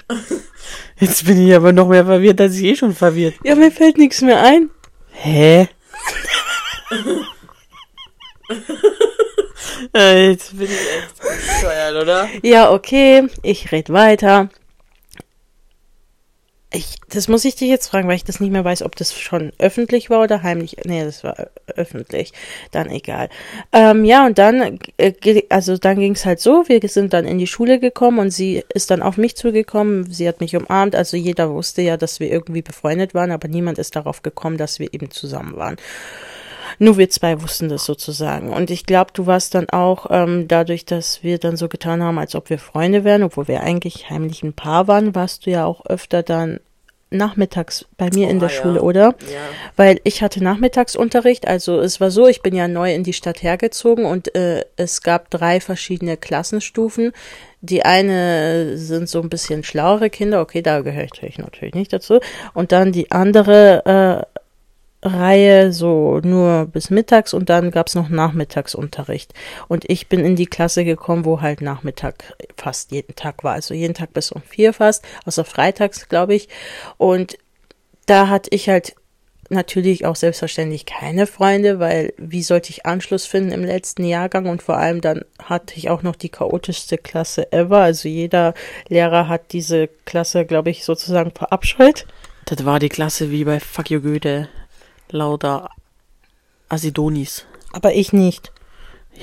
Jetzt 1.00 1.26
bin 1.26 1.46
ich 1.48 1.54
aber 1.56 1.74
noch 1.74 1.88
mehr 1.90 2.06
verwirrt, 2.06 2.40
als 2.40 2.56
ich 2.56 2.64
eh 2.64 2.76
schon 2.76 2.96
verwirrt. 2.96 3.36
Ja, 3.44 3.56
mir 3.56 3.72
fällt 3.72 3.98
nichts 3.98 4.22
mehr 4.22 4.42
ein. 4.42 4.70
Hä? 5.12 5.68
Äh, 9.94 10.30
Jetzt 10.32 10.58
bin 10.58 10.68
ich 10.68 10.72
echt 10.72 11.20
bescheuert, 11.22 11.96
oder? 12.02 12.28
Ja, 12.44 12.72
okay, 12.72 13.28
ich 13.44 13.72
red 13.72 13.92
weiter. 13.92 14.50
Ich, 16.76 16.98
das 17.08 17.30
muss 17.30 17.46
ich 17.46 17.56
dich 17.56 17.70
jetzt 17.70 17.88
fragen, 17.88 18.10
weil 18.10 18.18
ich 18.18 18.26
das 18.26 18.42
nicht 18.42 18.52
mehr 18.52 18.66
weiß, 18.66 18.84
ob 18.84 18.98
das 18.98 19.18
schon 19.18 19.54
öffentlich 19.60 20.10
war 20.10 20.22
oder 20.22 20.44
heimlich. 20.44 20.76
Nee, 20.84 21.06
das 21.06 21.24
war 21.24 21.48
öffentlich. 21.74 22.34
Dann 22.72 22.90
egal. 22.90 23.30
Ähm, 23.72 24.04
ja, 24.04 24.26
und 24.26 24.38
dann, 24.38 24.80
äh, 24.98 25.14
also 25.48 25.78
dann 25.78 25.98
ging 25.98 26.16
es 26.16 26.26
halt 26.26 26.42
so, 26.42 26.66
wir 26.68 26.82
sind 26.90 27.14
dann 27.14 27.26
in 27.26 27.38
die 27.38 27.48
Schule 27.48 27.80
gekommen 27.80 28.20
und 28.20 28.32
sie 28.32 28.62
ist 28.74 28.92
dann 28.92 29.02
auf 29.02 29.16
mich 29.16 29.38
zugekommen, 29.38 30.12
sie 30.12 30.28
hat 30.28 30.42
mich 30.42 30.54
umarmt, 30.54 30.96
also 30.96 31.16
jeder 31.16 31.50
wusste 31.50 31.82
ja, 31.82 31.96
dass 31.96 32.20
wir 32.20 32.30
irgendwie 32.30 32.62
befreundet 32.62 33.14
waren, 33.14 33.32
aber 33.32 33.48
niemand 33.48 33.80
ist 33.80 33.96
darauf 33.96 34.22
gekommen, 34.22 34.58
dass 34.58 34.80
wir 34.80 34.94
eben 34.94 35.12
zusammen 35.12 35.56
waren. 35.56 35.78
Nur 36.80 36.98
wir 36.98 37.10
zwei 37.10 37.42
wussten 37.42 37.70
das 37.70 37.86
sozusagen. 37.86 38.52
Und 38.52 38.70
ich 38.70 38.86
glaube, 38.86 39.12
du 39.14 39.26
warst 39.26 39.56
dann 39.56 39.70
auch 39.70 40.08
ähm, 40.10 40.48
dadurch, 40.48 40.86
dass 40.86 41.24
wir 41.24 41.38
dann 41.38 41.58
so 41.58 41.68
getan 41.68 42.04
haben, 42.04 42.20
als 42.20 42.36
ob 42.36 42.50
wir 42.50 42.60
Freunde 42.60 43.04
wären, 43.04 43.24
obwohl 43.24 43.48
wir 43.48 43.62
eigentlich 43.62 44.10
heimlich 44.10 44.44
ein 44.44 44.54
Paar 44.54 44.88
waren, 44.88 45.16
warst 45.16 45.46
du 45.46 45.52
ja 45.52 45.66
auch 45.66 45.86
öfter 45.86 46.24
dann 46.24 46.60
nachmittags 47.12 47.86
bei 47.98 48.10
mir 48.14 48.30
in 48.30 48.40
der 48.40 48.50
Ah, 48.50 48.52
ja. 48.52 48.62
Schule, 48.62 48.82
oder? 48.82 49.16
Ja. 49.32 49.42
Weil 49.76 50.00
ich 50.04 50.22
hatte 50.22 50.44
Nachmittagsunterricht, 50.44 51.48
also 51.48 51.80
es 51.80 52.02
war 52.02 52.12
so, 52.12 52.28
ich 52.28 52.42
bin 52.42 52.56
ja 52.56 52.68
neu 52.68 52.94
in 52.94 53.04
die 53.04 53.14
Stadt 53.14 53.44
hergezogen 53.44 54.06
und 54.06 54.36
äh, 54.36 54.66
es 54.76 55.02
gab 55.02 55.30
drei 55.30 55.60
verschiedene 55.60 56.18
Klassenstufen. 56.18 57.14
Die 57.62 57.84
eine 57.84 58.78
sind 58.78 59.10
so 59.10 59.22
ein 59.22 59.30
bisschen 59.30 59.64
schlauere 59.64 60.10
Kinder, 60.10 60.42
okay, 60.42 60.62
da 60.62 60.82
gehöre 60.82 61.08
ich 61.22 61.38
natürlich 61.38 61.74
nicht 61.74 61.94
dazu. 61.94 62.20
Und 62.54 62.72
dann 62.72 62.92
die 62.92 63.12
andere 63.12 64.26
äh, 64.26 64.35
Reihe 65.06 65.72
so 65.72 66.20
nur 66.24 66.66
bis 66.66 66.90
mittags 66.90 67.34
und 67.34 67.50
dann 67.50 67.72
gab's 67.72 67.96
noch 67.96 68.10
Nachmittagsunterricht. 68.10 69.34
Und 69.68 69.90
ich 69.90 70.08
bin 70.08 70.26
in 70.26 70.36
die 70.36 70.48
Klasse 70.48 70.84
gekommen, 70.84 71.26
wo 71.26 71.42
halt 71.42 71.62
Nachmittag 71.62 72.36
fast 72.58 72.92
jeden 72.92 73.16
Tag 73.16 73.44
war. 73.44 73.54
Also 73.54 73.74
jeden 73.74 73.94
Tag 73.94 74.14
bis 74.14 74.32
um 74.32 74.42
vier 74.42 74.74
fast, 74.74 75.06
außer 75.26 75.46
freitags, 75.46 76.10
glaube 76.10 76.36
ich. 76.36 76.50
Und 76.98 77.38
da 78.08 78.28
hatte 78.30 78.50
ich 78.54 78.70
halt 78.70 78.96
natürlich 79.50 80.06
auch 80.06 80.16
selbstverständlich 80.16 80.86
keine 80.86 81.28
Freunde, 81.28 81.80
weil 81.80 82.14
wie 82.18 82.42
sollte 82.42 82.72
ich 82.72 82.86
Anschluss 82.86 83.26
finden 83.26 83.52
im 83.52 83.64
letzten 83.64 84.04
Jahrgang 84.04 84.48
und 84.48 84.64
vor 84.64 84.78
allem 84.78 85.02
dann 85.02 85.24
hatte 85.38 85.76
ich 85.78 85.90
auch 85.90 86.02
noch 86.02 86.16
die 86.16 86.30
chaotischste 86.30 86.98
Klasse 86.98 87.52
ever. 87.52 87.80
Also 87.80 88.10
jeder 88.10 88.54
Lehrer 88.88 89.28
hat 89.28 89.54
diese 89.54 89.88
Klasse, 90.06 90.46
glaube 90.46 90.72
ich, 90.72 90.84
sozusagen 90.84 91.32
verabscheut. 91.32 92.08
Das 92.46 92.66
war 92.66 92.80
die 92.80 92.90
Klasse 92.90 93.32
wie 93.32 93.44
bei 93.44 93.60
Fuck 93.60 93.92
You 93.92 94.02
Goethe. 94.02 94.50
Lauter 95.16 95.70
Asidonis. 96.70 97.46
Aber 97.74 97.94
ich 97.94 98.14
nicht. 98.14 98.52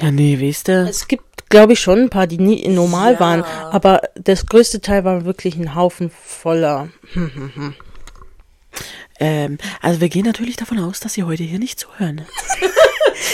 Ja, 0.00 0.10
nee, 0.10 0.40
weißt 0.40 0.68
du? 0.68 0.72
Es 0.88 1.06
gibt, 1.06 1.50
glaube 1.50 1.74
ich, 1.74 1.80
schon 1.80 2.00
ein 2.00 2.10
paar, 2.10 2.26
die 2.26 2.38
nie 2.38 2.66
normal 2.68 3.14
Ja. 3.14 3.20
waren, 3.20 3.42
aber 3.70 4.00
das 4.14 4.46
größte 4.46 4.80
Teil 4.80 5.04
war 5.04 5.24
wirklich 5.24 5.56
ein 5.56 5.74
Haufen 5.74 6.10
voller. 6.10 6.88
Ähm, 9.20 9.58
also 9.82 10.00
wir 10.00 10.08
gehen 10.08 10.24
natürlich 10.24 10.56
davon 10.56 10.78
aus, 10.80 10.98
dass 10.98 11.12
Sie 11.12 11.22
heute 11.22 11.42
hier 11.44 11.58
nicht 11.58 11.78
zuhören. 11.78 12.22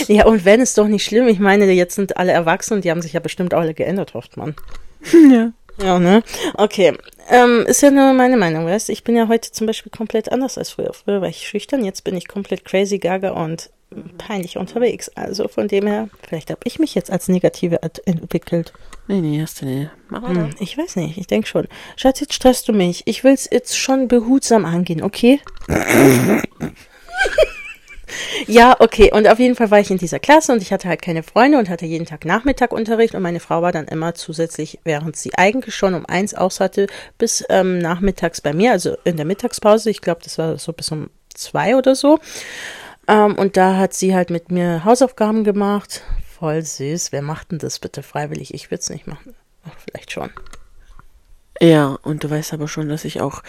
Ja, 0.07 0.27
und 0.27 0.45
wenn 0.45 0.61
es 0.61 0.75
doch 0.75 0.87
nicht 0.87 1.05
schlimm, 1.05 1.27
ich 1.29 1.39
meine, 1.41 1.65
jetzt 1.73 1.95
sind 1.95 2.17
alle 2.19 2.31
erwachsen 2.33 2.75
und 2.75 2.85
die 2.85 2.91
haben 2.91 3.01
sich 3.03 3.15
ja 3.15 3.21
bestimmt 3.21 3.55
alle 3.55 3.75
geändert, 3.75 4.15
hofft 4.15 4.37
man. 4.37 4.55
ja. 5.31 5.51
Ja, 5.83 5.99
ne? 5.99 6.23
Okay. 6.55 6.97
Ähm, 7.31 7.65
ist 7.67 7.83
ja 7.83 7.91
nur 7.91 8.13
meine 8.15 8.37
Meinung, 8.37 8.65
weißt 8.67 8.89
du? 8.89 8.93
Ich 8.93 9.05
bin 9.05 9.15
ja 9.17 9.29
heute 9.29 9.53
zum 9.53 9.67
Beispiel 9.67 9.93
komplett 9.95 10.33
anders 10.33 10.57
als 10.57 10.71
früher. 10.71 10.93
Früher 10.95 11.21
war 11.21 11.29
ich 11.29 11.47
schüchtern, 11.47 11.85
jetzt 11.85 12.05
bin 12.05 12.17
ich 12.17 12.27
komplett 12.29 12.65
crazy 12.65 12.99
gaga 12.99 13.31
und 13.31 13.71
peinlich 14.19 14.57
unterwegs. 14.59 15.11
Also 15.15 15.49
von 15.49 15.67
dem 15.69 15.87
her, 15.87 16.09
vielleicht 16.27 16.51
habe 16.51 16.61
ich 16.65 16.79
mich 16.79 16.95
jetzt 16.95 17.11
als 17.11 17.29
Negative 17.29 17.83
ent- 17.83 18.07
entwickelt. 18.07 18.73
Nee, 19.09 19.21
nee, 19.21 19.41
hast 19.43 19.61
du 19.63 19.67
nicht. 19.67 19.91
Mach 20.11 20.21
mal. 20.23 20.35
Hm, 20.35 20.51
ich 20.61 20.77
weiß 20.77 20.97
nicht, 20.97 21.17
ich 21.19 21.27
denke 21.27 21.49
schon. 21.49 21.67
Schatz, 21.97 22.21
jetzt 22.21 22.35
stresst 22.35 22.69
du 22.69 22.73
mich. 22.73 23.03
Ich 23.07 23.25
will's 23.25 23.49
jetzt 23.51 23.77
schon 23.79 24.09
behutsam 24.09 24.65
angehen, 24.65 25.03
okay? 25.03 25.41
ja, 28.47 28.77
okay. 28.79 29.11
Und 29.13 29.29
auf 29.29 29.39
jeden 29.39 29.55
Fall 29.55 29.71
war 29.71 29.81
ich 29.81 29.91
in 29.91 29.99
dieser 29.99 30.19
Klasse 30.19 30.53
und 30.53 30.63
ich 30.63 30.73
hatte 30.73 30.89
halt 30.89 31.03
keine 31.03 31.23
Freunde 31.23 31.59
und 31.59 31.69
hatte 31.69 31.87
jeden 31.87 32.07
Tag 32.07 32.25
Nachmittagunterricht 32.25 33.15
und 33.15 33.23
meine 33.23 33.41
Frau 33.41 33.63
war 33.63 33.73
dann 33.73 33.87
immer 33.89 34.15
zusätzlich, 34.15 34.79
während 34.85 35.17
sie 35.17 35.35
eigentlich 35.37 35.75
schon 35.75 35.95
um 35.95 36.07
eins 36.07 36.35
aus 36.35 36.61
hatte, 36.61 36.87
bis 37.19 37.45
ähm, 37.49 37.79
nachmittags 37.79 38.41
bei 38.41 38.53
mir, 38.53 38.73
also 38.73 38.97
in 39.05 39.17
der 39.17 39.27
Mittagspause. 39.27 39.91
Ich 39.91 40.01
glaube, 40.01 40.21
das 40.23 40.39
war 40.39 40.59
so 40.59 40.73
bis 40.73 40.91
um 40.91 41.11
zwei 41.35 41.77
oder 41.77 41.95
so. 41.95 42.19
Ähm, 43.07 43.37
und 43.37 43.57
da 43.57 43.77
hat 43.77 43.95
sie 43.95 44.15
halt 44.15 44.31
mit 44.31 44.51
mir 44.51 44.85
Hausaufgaben 44.85 45.45
gemacht. 45.45 46.03
Voll 46.39 46.63
süß. 46.63 47.13
Wer 47.13 47.23
macht 47.23 47.51
denn 47.51 47.59
das 47.59 47.79
bitte 47.79 48.03
freiwillig? 48.03 48.55
Ich 48.55 48.71
würde 48.71 48.81
es 48.81 48.91
nicht 48.91 49.07
machen. 49.07 49.35
Ach, 49.65 49.75
vielleicht 49.85 50.13
schon. 50.13 50.31
Ja, 51.61 51.99
und 52.03 52.23
du 52.23 52.31
weißt 52.31 52.53
aber 52.53 52.69
schon, 52.69 52.89
dass 52.89 53.05
ich 53.05 53.21
auch 53.21 53.43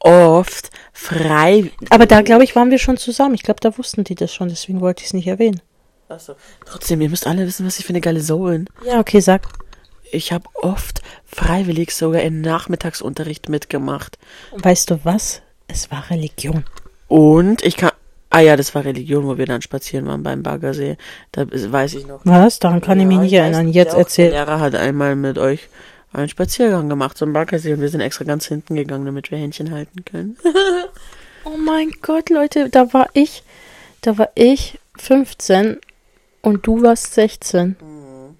oft 0.00 0.70
frei. 0.92 1.70
Aber 1.90 2.06
da, 2.06 2.22
glaube 2.22 2.44
ich, 2.44 2.54
waren 2.56 2.70
wir 2.70 2.78
schon 2.78 2.96
zusammen. 2.96 3.34
Ich 3.34 3.42
glaube, 3.42 3.60
da 3.60 3.76
wussten 3.78 4.04
die 4.04 4.14
das 4.14 4.32
schon, 4.32 4.48
deswegen 4.48 4.80
wollte 4.80 5.00
ich 5.02 5.08
es 5.08 5.14
nicht 5.14 5.26
erwähnen. 5.26 5.60
Achso. 6.08 6.34
Trotzdem, 6.64 7.00
ihr 7.00 7.10
müsst 7.10 7.26
alle 7.26 7.46
wissen, 7.46 7.66
was 7.66 7.78
ich 7.78 7.84
für 7.84 7.90
eine 7.90 8.00
geile 8.00 8.20
Sau 8.20 8.38
bin. 8.44 8.68
Ja, 8.86 8.98
okay, 9.00 9.20
sag. 9.20 9.42
Ich 10.10 10.32
habe 10.32 10.44
oft 10.54 11.02
freiwillig 11.26 11.94
sogar 11.94 12.22
im 12.22 12.40
Nachmittagsunterricht 12.40 13.48
mitgemacht. 13.50 14.18
Weißt 14.56 14.90
du 14.90 15.00
was? 15.04 15.42
Es 15.66 15.90
war 15.90 16.08
Religion. 16.10 16.64
Und 17.08 17.62
ich 17.62 17.76
kann. 17.76 17.90
Ah 18.30 18.40
ja, 18.40 18.56
das 18.56 18.74
war 18.74 18.84
Religion, 18.84 19.26
wo 19.26 19.38
wir 19.38 19.46
dann 19.46 19.62
spazieren 19.62 20.06
waren 20.06 20.22
beim 20.22 20.42
Baggersee. 20.42 20.96
Da 21.32 21.46
weiß 21.50 21.94
ich 21.94 22.06
noch. 22.06 22.20
Was? 22.24 22.58
Daran 22.58 22.80
kann 22.82 23.00
ich 23.00 23.06
mich 23.06 23.18
nicht 23.18 23.32
erinnern. 23.32 23.68
Jetzt 23.68 23.94
der- 23.94 24.04
Der. 24.16 24.30
Lehrer 24.30 24.60
hat 24.60 24.74
einmal 24.74 25.14
mit 25.16 25.38
euch 25.38 25.68
einen 26.12 26.28
Spaziergang 26.28 26.88
gemacht 26.88 27.18
zum 27.18 27.32
Baggersee 27.32 27.72
und 27.72 27.80
wir 27.80 27.88
sind 27.88 28.00
extra 28.00 28.24
ganz 28.24 28.46
hinten 28.46 28.74
gegangen, 28.76 29.06
damit 29.06 29.30
wir 29.30 29.38
Händchen 29.38 29.70
halten 29.70 30.04
können. 30.04 30.36
Oh 31.44 31.56
mein 31.56 31.92
Gott, 32.02 32.28
Leute, 32.28 32.68
da 32.68 32.92
war 32.92 33.08
ich, 33.14 33.42
da 34.02 34.18
war 34.18 34.28
ich 34.34 34.78
15 34.98 35.78
und 36.42 36.66
du 36.66 36.82
warst 36.82 37.14
16. 37.14 37.76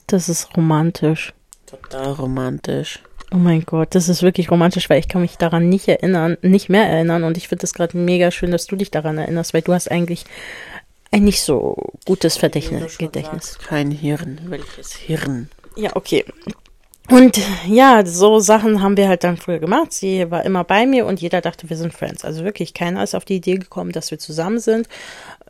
Das 0.07 0.29
ist 0.29 0.55
romantisch. 0.57 1.33
Total 1.65 2.13
romantisch. 2.13 3.03
Oh 3.33 3.37
mein 3.37 3.65
Gott, 3.65 3.95
das 3.95 4.11
ist 4.11 4.23
wirklich 4.23 4.51
romantisch, 4.51 4.91
weil 4.91 4.99
ich 4.99 5.09
kann 5.09 5.23
mich 5.23 5.37
daran 5.37 5.71
nicht 5.71 5.89
erinnern, 5.89 6.37
nicht 6.43 6.69
mehr 6.69 6.87
erinnern 6.87 7.25
und 7.25 7.39
ich 7.39 7.49
finde 7.49 7.65
es 7.65 7.73
gerade 7.73 7.97
mega 7.97 8.31
schön, 8.31 8.51
dass 8.51 8.67
du 8.67 8.77
dich 8.77 8.91
daran 8.91 9.17
erinnerst, 9.17 9.55
weil 9.55 9.63
du 9.63 9.73
hast 9.73 9.91
eigentlich 9.91 10.25
ein 11.11 11.25
nicht 11.25 11.41
so 11.41 11.77
gutes 12.05 12.37
Verdächtnis, 12.37 12.99
Gedächtnis. 12.99 13.59
Kein 13.67 13.91
Hirn. 13.91 14.41
Welches 14.47 14.93
Hirn? 14.95 15.49
Ja, 15.77 15.97
okay. 15.97 16.25
Und 17.11 17.41
ja, 17.67 18.05
so 18.05 18.39
Sachen 18.39 18.83
haben 18.83 18.97
wir 18.97 19.09
halt 19.09 19.25
dann 19.25 19.39
früher 19.39 19.59
gemacht. 19.59 19.93
Sie 19.93 20.31
war 20.31 20.45
immer 20.45 20.65
bei 20.65 20.87
mir 20.87 21.07
und 21.07 21.21
jeder 21.21 21.41
dachte, 21.41 21.71
wir 21.71 21.77
sind 21.77 21.95
Friends. 21.95 22.25
Also 22.25 22.45
wirklich, 22.45 22.75
keiner 22.75 23.03
ist 23.03 23.15
auf 23.15 23.25
die 23.25 23.37
Idee 23.37 23.57
gekommen, 23.57 23.93
dass 23.93 24.11
wir 24.11 24.19
zusammen 24.19 24.59
sind. 24.59 24.89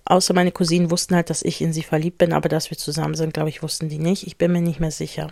Außer 0.05 0.35
meine 0.35 0.53
Cousinen 0.53 0.91
wussten 0.91 1.17
halt, 1.17 1.31
dass 1.31 1.43
ich 1.43 1.61
in 1.61 1.73
sie 1.73 1.83
verliebt 1.83 2.19
bin, 2.19 2.33
aber 2.33 2.49
dass 2.49 2.71
wir 2.71 2.79
zusammen 2.79 3.15
sind, 3.15 3.35
glaube 3.35 3.51
ich, 3.51 3.63
wussten 3.63 3.89
die 3.89 3.99
nicht. 3.99 4.27
Ich 4.27 4.39
bin 4.39 4.53
mir 4.53 4.63
nicht 4.63 4.81
mehr 4.81 4.91
sicher. 4.91 5.29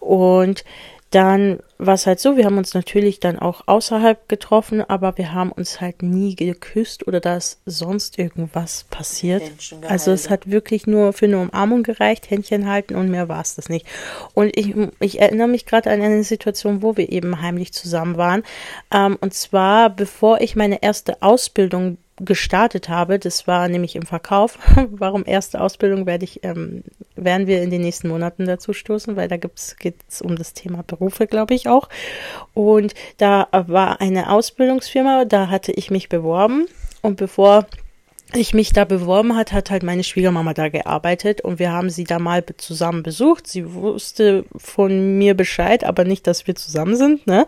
Und 0.00 0.64
dann 1.10 1.58
war 1.76 1.94
es 1.94 2.06
halt 2.06 2.20
so, 2.20 2.36
wir 2.36 2.44
haben 2.44 2.58
uns 2.58 2.72
natürlich 2.74 3.18
dann 3.18 3.38
auch 3.38 3.62
außerhalb 3.66 4.28
getroffen, 4.28 4.80
aber 4.80 5.18
wir 5.18 5.32
haben 5.32 5.50
uns 5.50 5.80
halt 5.80 6.02
nie 6.02 6.36
geküsst 6.36 7.08
oder 7.08 7.18
dass 7.18 7.60
sonst 7.66 8.18
irgendwas 8.18 8.84
passiert. 8.90 9.42
Also 9.88 10.12
es 10.12 10.30
hat 10.30 10.50
wirklich 10.50 10.86
nur 10.86 11.12
für 11.12 11.26
eine 11.26 11.40
Umarmung 11.40 11.82
gereicht, 11.82 12.30
Händchen 12.30 12.68
halten 12.68 12.94
und 12.94 13.10
mehr 13.10 13.28
war 13.28 13.40
es 13.40 13.56
das 13.56 13.68
nicht. 13.68 13.86
Und 14.34 14.56
ich, 14.56 14.74
ich 15.00 15.20
erinnere 15.20 15.48
mich 15.48 15.66
gerade 15.66 15.90
an 15.90 16.00
eine 16.00 16.22
Situation, 16.22 16.82
wo 16.82 16.96
wir 16.96 17.10
eben 17.10 17.42
heimlich 17.42 17.72
zusammen 17.72 18.16
waren. 18.16 18.44
Ähm, 18.92 19.18
und 19.20 19.34
zwar, 19.34 19.90
bevor 19.90 20.40
ich 20.40 20.54
meine 20.54 20.82
erste 20.82 21.22
Ausbildung 21.22 21.98
gestartet 22.24 22.88
habe, 22.88 23.18
das 23.18 23.46
war 23.46 23.68
nämlich 23.68 23.96
im 23.96 24.02
Verkauf. 24.02 24.58
Warum 24.90 25.24
erste 25.26 25.60
Ausbildung 25.60 26.06
werde 26.06 26.24
ich, 26.24 26.44
ähm, 26.44 26.84
werden 27.16 27.46
wir 27.46 27.62
in 27.62 27.70
den 27.70 27.82
nächsten 27.82 28.08
Monaten 28.08 28.46
dazu 28.46 28.72
stoßen, 28.72 29.16
weil 29.16 29.28
da 29.28 29.36
gibt's 29.36 29.76
geht's 29.76 30.22
um 30.22 30.36
das 30.36 30.52
Thema 30.52 30.82
Berufe, 30.82 31.26
glaube 31.26 31.54
ich 31.54 31.68
auch. 31.68 31.88
Und 32.54 32.94
da 33.16 33.48
war 33.50 34.00
eine 34.00 34.30
Ausbildungsfirma, 34.30 35.24
da 35.24 35.48
hatte 35.48 35.72
ich 35.72 35.90
mich 35.90 36.08
beworben 36.08 36.66
und 37.02 37.16
bevor 37.16 37.66
ich 38.36 38.54
mich 38.54 38.72
da 38.72 38.84
beworben 38.84 39.36
hat, 39.36 39.52
hat 39.52 39.70
halt 39.70 39.82
meine 39.82 40.04
Schwiegermama 40.04 40.54
da 40.54 40.68
gearbeitet 40.68 41.40
und 41.40 41.58
wir 41.58 41.72
haben 41.72 41.90
sie 41.90 42.04
da 42.04 42.18
mal 42.18 42.44
zusammen 42.56 43.02
besucht. 43.02 43.46
Sie 43.46 43.74
wusste 43.74 44.44
von 44.56 45.18
mir 45.18 45.34
Bescheid, 45.34 45.84
aber 45.84 46.04
nicht, 46.04 46.26
dass 46.26 46.46
wir 46.46 46.54
zusammen 46.54 46.96
sind, 46.96 47.26
ne? 47.26 47.46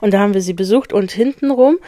Und 0.00 0.12
da 0.12 0.20
haben 0.20 0.34
wir 0.34 0.42
sie 0.42 0.52
besucht 0.52 0.92
und 0.92 1.10
hintenrum 1.10 1.78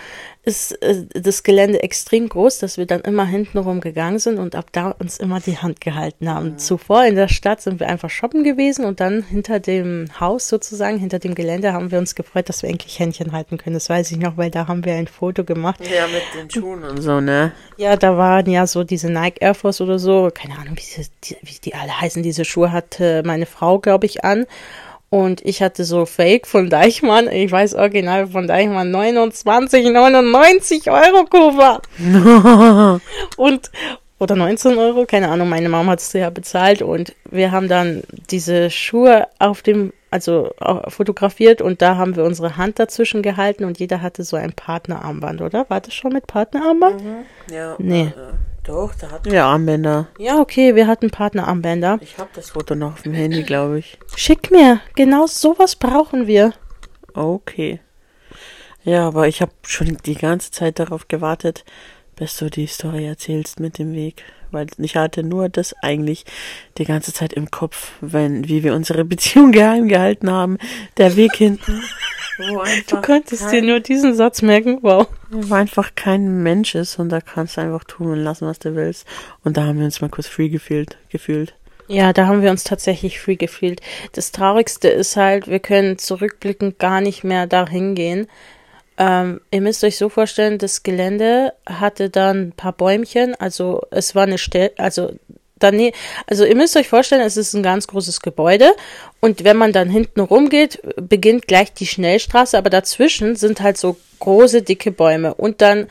ist 0.44 0.72
äh, 0.82 1.06
das 1.14 1.44
Gelände 1.44 1.82
extrem 1.82 2.28
groß, 2.28 2.58
dass 2.58 2.76
wir 2.76 2.86
dann 2.86 3.02
immer 3.02 3.24
hintenrum 3.24 3.80
gegangen 3.80 4.18
sind 4.18 4.38
und 4.38 4.56
ab 4.56 4.66
da 4.72 4.90
uns 4.90 5.18
immer 5.18 5.38
die 5.40 5.58
Hand 5.58 5.80
gehalten 5.80 6.28
haben. 6.28 6.58
Zuvor 6.58 7.04
in 7.04 7.14
der 7.14 7.28
Stadt 7.28 7.60
sind 7.60 7.78
wir 7.78 7.88
einfach 7.88 8.10
shoppen 8.10 8.42
gewesen 8.42 8.84
und 8.84 8.98
dann 8.98 9.22
hinter 9.22 9.60
dem 9.60 10.08
Haus 10.18 10.48
sozusagen, 10.48 10.98
hinter 10.98 11.20
dem 11.20 11.36
Gelände 11.36 11.72
haben 11.72 11.92
wir 11.92 11.98
uns 11.98 12.16
gefreut, 12.16 12.48
dass 12.48 12.62
wir 12.62 12.70
endlich 12.70 12.98
Händchen 12.98 13.30
halten 13.32 13.56
können. 13.56 13.74
Das 13.74 13.88
weiß 13.88 14.10
ich 14.10 14.18
noch, 14.18 14.36
weil 14.36 14.50
da 14.50 14.66
haben 14.66 14.84
wir 14.84 14.94
ein 14.94 15.06
Foto 15.06 15.44
gemacht. 15.44 15.80
Ja, 15.86 16.06
mit 16.08 16.22
den 16.36 16.50
Schuhen 16.50 16.82
und 16.82 17.00
so, 17.00 17.20
ne? 17.20 17.52
Ja, 17.76 17.96
da 17.96 18.16
waren 18.16 18.50
ja 18.50 18.66
so 18.66 18.82
diese 18.82 19.10
Nike 19.10 19.40
Air 19.40 19.54
Force 19.54 19.80
oder 19.80 20.00
so, 20.00 20.30
keine 20.34 20.58
Ahnung, 20.58 20.76
wie, 20.76 21.06
die, 21.24 21.36
wie 21.42 21.58
die 21.64 21.74
alle 21.74 22.00
heißen, 22.00 22.22
diese 22.22 22.44
Schuhe 22.44 22.72
hatte 22.72 23.22
meine 23.24 23.46
Frau, 23.46 23.78
glaube 23.78 24.06
ich, 24.06 24.24
an. 24.24 24.46
Und 25.12 25.44
ich 25.44 25.62
hatte 25.62 25.84
so 25.84 26.06
Fake 26.06 26.46
von 26.46 26.70
Deichmann, 26.70 27.28
ich 27.28 27.52
weiß 27.52 27.74
original 27.74 28.28
von 28.28 28.46
Deichmann, 28.48 28.90
29,99 28.96 30.90
Euro 30.90 31.26
Kuba. 31.26 31.82
und, 33.36 33.70
oder 34.18 34.36
19 34.36 34.78
Euro, 34.78 35.04
keine 35.04 35.28
Ahnung, 35.28 35.50
meine 35.50 35.68
Mama 35.68 35.92
hat 35.92 36.00
es 36.00 36.14
ja 36.14 36.30
bezahlt 36.30 36.80
und 36.80 37.14
wir 37.30 37.52
haben 37.52 37.68
dann 37.68 38.04
diese 38.30 38.70
Schuhe 38.70 39.28
auf 39.38 39.60
dem, 39.60 39.92
also 40.10 40.54
fotografiert 40.88 41.60
und 41.60 41.82
da 41.82 41.96
haben 41.98 42.16
wir 42.16 42.24
unsere 42.24 42.56
Hand 42.56 42.78
dazwischen 42.78 43.20
gehalten 43.20 43.64
und 43.64 43.78
jeder 43.78 44.00
hatte 44.00 44.24
so 44.24 44.38
ein 44.38 44.54
Partnerarmband, 44.54 45.42
oder? 45.42 45.68
War 45.68 45.82
das 45.82 45.92
schon 45.92 46.14
mit 46.14 46.26
Partnerarmband? 46.26 47.04
Mhm. 47.04 47.54
Ja. 47.54 47.76
Nee. 47.78 48.14
Äh, 48.16 48.51
doch, 48.64 48.94
da 48.94 49.10
hatten 49.10 49.30
wir 49.30 49.44
Armbänder. 49.44 50.08
Ja, 50.18 50.38
okay, 50.38 50.74
wir 50.76 50.86
hatten 50.86 51.10
Partnerarmbänder. 51.10 51.98
Ich 52.00 52.18
habe 52.18 52.30
das 52.34 52.50
Foto 52.50 52.74
noch 52.74 52.92
auf 52.92 53.02
dem 53.02 53.12
Handy, 53.12 53.42
glaube 53.42 53.80
ich. 53.80 53.98
Schick 54.16 54.50
mir, 54.50 54.80
genau 54.94 55.26
sowas 55.26 55.74
brauchen 55.76 56.26
wir. 56.26 56.52
Okay. 57.14 57.80
Ja, 58.84 59.06
aber 59.06 59.28
ich 59.28 59.42
habe 59.42 59.52
schon 59.62 59.96
die 60.04 60.14
ganze 60.14 60.50
Zeit 60.50 60.78
darauf 60.78 61.08
gewartet, 61.08 61.64
bis 62.16 62.36
du 62.36 62.50
die 62.50 62.66
Story 62.66 63.06
erzählst 63.06 63.60
mit 63.60 63.78
dem 63.78 63.94
Weg. 63.94 64.22
Weil 64.52 64.66
ich 64.78 64.96
hatte 64.96 65.22
nur 65.22 65.48
das 65.48 65.74
eigentlich 65.82 66.24
die 66.78 66.84
ganze 66.84 67.12
Zeit 67.12 67.32
im 67.32 67.50
Kopf, 67.50 67.92
wenn, 68.00 68.48
wie 68.48 68.62
wir 68.62 68.74
unsere 68.74 69.04
Beziehung 69.04 69.50
geheim 69.52 69.88
gehalten 69.88 70.30
haben. 70.30 70.58
Der 70.98 71.16
Weg 71.16 71.34
hinten. 71.34 71.82
Du 72.38 73.00
konntest 73.00 73.50
dir 73.52 73.62
nur 73.62 73.80
diesen 73.80 74.14
Satz 74.14 74.42
merken, 74.42 74.78
wow. 74.82 75.06
Wo 75.30 75.54
einfach 75.54 75.94
kein 75.94 76.42
Mensch 76.42 76.74
ist 76.74 76.98
und 76.98 77.08
da 77.08 77.20
kannst 77.20 77.56
du 77.56 77.60
einfach 77.60 77.84
tun 77.84 78.12
und 78.12 78.18
lassen, 78.18 78.46
was 78.46 78.58
du 78.58 78.74
willst. 78.74 79.06
Und 79.44 79.56
da 79.56 79.64
haben 79.64 79.78
wir 79.78 79.84
uns 79.84 80.00
mal 80.00 80.10
kurz 80.10 80.26
free 80.26 80.48
gefühlt. 80.48 80.98
gefühlt. 81.10 81.54
Ja, 81.88 82.12
da 82.12 82.26
haben 82.26 82.42
wir 82.42 82.50
uns 82.50 82.64
tatsächlich 82.64 83.20
free 83.20 83.36
gefühlt. 83.36 83.80
Das 84.12 84.32
Traurigste 84.32 84.88
ist 84.88 85.16
halt, 85.16 85.48
wir 85.48 85.60
können 85.60 85.98
zurückblickend 85.98 86.78
gar 86.78 87.00
nicht 87.00 87.24
mehr 87.24 87.46
dahin 87.46 87.94
gehen. 87.94 88.28
Ähm, 88.98 89.40
ihr 89.50 89.60
müsst 89.62 89.84
euch 89.84 89.96
so 89.96 90.08
vorstellen, 90.08 90.58
das 90.58 90.82
Gelände 90.82 91.54
hatte 91.66 92.10
dann 92.10 92.48
ein 92.48 92.52
paar 92.52 92.72
Bäumchen, 92.72 93.34
also 93.34 93.82
es 93.90 94.14
war 94.14 94.24
eine 94.24 94.38
Stelle, 94.38 94.72
also 94.76 95.12
daneben, 95.62 95.96
also 96.26 96.44
ihr 96.44 96.56
müsst 96.56 96.76
euch 96.76 96.88
vorstellen, 96.88 97.22
es 97.22 97.36
ist 97.36 97.54
ein 97.54 97.62
ganz 97.62 97.86
großes 97.86 98.20
Gebäude 98.20 98.72
und 99.20 99.44
wenn 99.44 99.56
man 99.56 99.72
dann 99.72 99.88
hinten 99.88 100.20
rumgeht, 100.20 100.80
beginnt 100.96 101.46
gleich 101.46 101.72
die 101.72 101.86
Schnellstraße, 101.86 102.58
aber 102.58 102.70
dazwischen 102.70 103.36
sind 103.36 103.60
halt 103.60 103.76
so 103.78 103.96
große, 104.20 104.62
dicke 104.62 104.90
Bäume 104.90 105.34
und 105.34 105.60
dann 105.60 105.88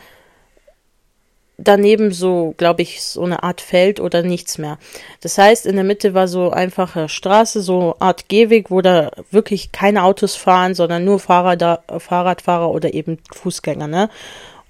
daneben 1.63 2.11
so, 2.11 2.53
glaube 2.57 2.81
ich, 2.81 3.03
so 3.03 3.23
eine 3.23 3.43
Art 3.43 3.61
Feld 3.61 3.99
oder 3.99 4.23
nichts 4.23 4.57
mehr. 4.57 4.77
Das 5.21 5.37
heißt, 5.37 5.65
in 5.65 5.75
der 5.75 5.85
Mitte 5.85 6.13
war 6.13 6.27
so 6.27 6.49
einfache 6.49 7.09
Straße, 7.09 7.61
so 7.61 7.95
Art 7.99 8.29
Gehweg, 8.29 8.71
wo 8.71 8.81
da 8.81 9.11
wirklich 9.29 9.71
keine 9.71 10.03
Autos 10.03 10.35
fahren, 10.35 10.73
sondern 10.73 11.05
nur 11.05 11.19
Fahrrad, 11.19 11.83
Fahrradfahrer 12.01 12.71
oder 12.71 12.93
eben 12.93 13.19
Fußgänger, 13.33 13.87
ne? 13.87 14.09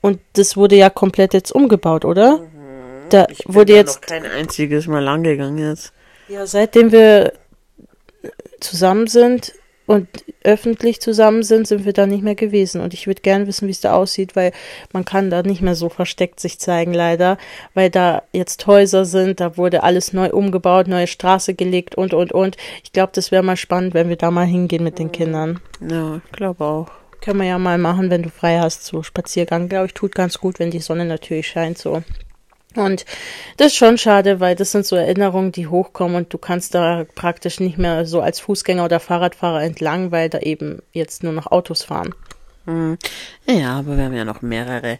Und 0.01 0.19
das 0.33 0.57
wurde 0.57 0.75
ja 0.75 0.89
komplett 0.89 1.33
jetzt 1.35 1.51
umgebaut, 1.51 2.05
oder? 2.05 2.39
Mhm. 3.11 3.17
Da 3.17 3.27
ich 3.29 3.45
bin 3.45 3.55
wurde 3.55 3.73
jetzt 3.73 4.01
noch 4.01 4.07
kein 4.07 4.25
einziges 4.25 4.87
Mal 4.87 5.03
lang 5.03 5.23
gegangen 5.23 5.57
jetzt. 5.57 5.93
Ja, 6.27 6.45
seitdem 6.45 6.91
wir 6.91 7.33
zusammen 8.59 9.07
sind 9.07 9.53
und 9.85 10.07
öffentlich 10.43 11.01
zusammen 11.01 11.43
sind, 11.43 11.67
sind 11.67 11.85
wir 11.85 11.93
da 11.93 12.05
nicht 12.05 12.23
mehr 12.23 12.35
gewesen. 12.35 12.81
Und 12.81 12.93
ich 12.93 13.07
würde 13.07 13.21
gern 13.21 13.47
wissen, 13.47 13.67
wie 13.67 13.71
es 13.71 13.81
da 13.81 13.93
aussieht, 13.93 14.35
weil 14.35 14.53
man 14.93 15.05
kann 15.05 15.29
da 15.29 15.43
nicht 15.43 15.61
mehr 15.61 15.75
so 15.75 15.89
versteckt 15.89 16.39
sich 16.39 16.59
zeigen, 16.59 16.93
leider, 16.93 17.37
weil 17.73 17.89
da 17.89 18.23
jetzt 18.31 18.65
Häuser 18.67 19.05
sind, 19.05 19.39
da 19.39 19.57
wurde 19.57 19.83
alles 19.83 20.13
neu 20.13 20.29
umgebaut, 20.29 20.87
neue 20.87 21.07
Straße 21.07 21.53
gelegt 21.53 21.95
und, 21.95 22.13
und, 22.13 22.31
und. 22.31 22.57
Ich 22.83 22.93
glaube, 22.93 23.11
das 23.13 23.31
wäre 23.31 23.43
mal 23.43 23.57
spannend, 23.57 23.93
wenn 23.93 24.09
wir 24.09 24.15
da 24.15 24.31
mal 24.31 24.45
hingehen 24.45 24.83
mit 24.83 24.97
den 24.97 25.11
Kindern. 25.11 25.59
Ja, 25.87 26.21
ich 26.25 26.31
glaube 26.31 26.63
auch. 26.63 26.87
Können 27.19 27.39
wir 27.39 27.47
ja 27.47 27.59
mal 27.59 27.77
machen, 27.77 28.09
wenn 28.09 28.23
du 28.23 28.29
frei 28.29 28.59
hast, 28.59 28.85
so 28.85 29.03
Spaziergang, 29.03 29.69
glaube 29.69 29.87
ich, 29.87 29.93
tut 29.93 30.15
ganz 30.15 30.39
gut, 30.39 30.57
wenn 30.57 30.71
die 30.71 30.79
Sonne 30.79 31.05
natürlich 31.05 31.47
scheint, 31.47 31.77
so. 31.77 32.01
Und 32.75 33.05
das 33.57 33.67
ist 33.67 33.75
schon 33.75 33.97
schade, 33.97 34.39
weil 34.39 34.55
das 34.55 34.71
sind 34.71 34.85
so 34.85 34.95
Erinnerungen, 34.95 35.51
die 35.51 35.67
hochkommen 35.67 36.15
und 36.15 36.33
du 36.33 36.37
kannst 36.37 36.73
da 36.73 37.05
praktisch 37.15 37.59
nicht 37.59 37.77
mehr 37.77 38.05
so 38.05 38.21
als 38.21 38.39
Fußgänger 38.39 38.85
oder 38.85 38.99
Fahrradfahrer 38.99 39.63
entlang, 39.63 40.11
weil 40.11 40.29
da 40.29 40.39
eben 40.39 40.81
jetzt 40.93 41.23
nur 41.23 41.33
noch 41.33 41.51
Autos 41.51 41.83
fahren. 41.83 42.15
Hm. 42.65 42.97
Ja, 43.47 43.79
aber 43.79 43.97
wir 43.97 44.05
haben 44.05 44.15
ja 44.15 44.25
noch 44.25 44.41
mehrere, 44.41 44.99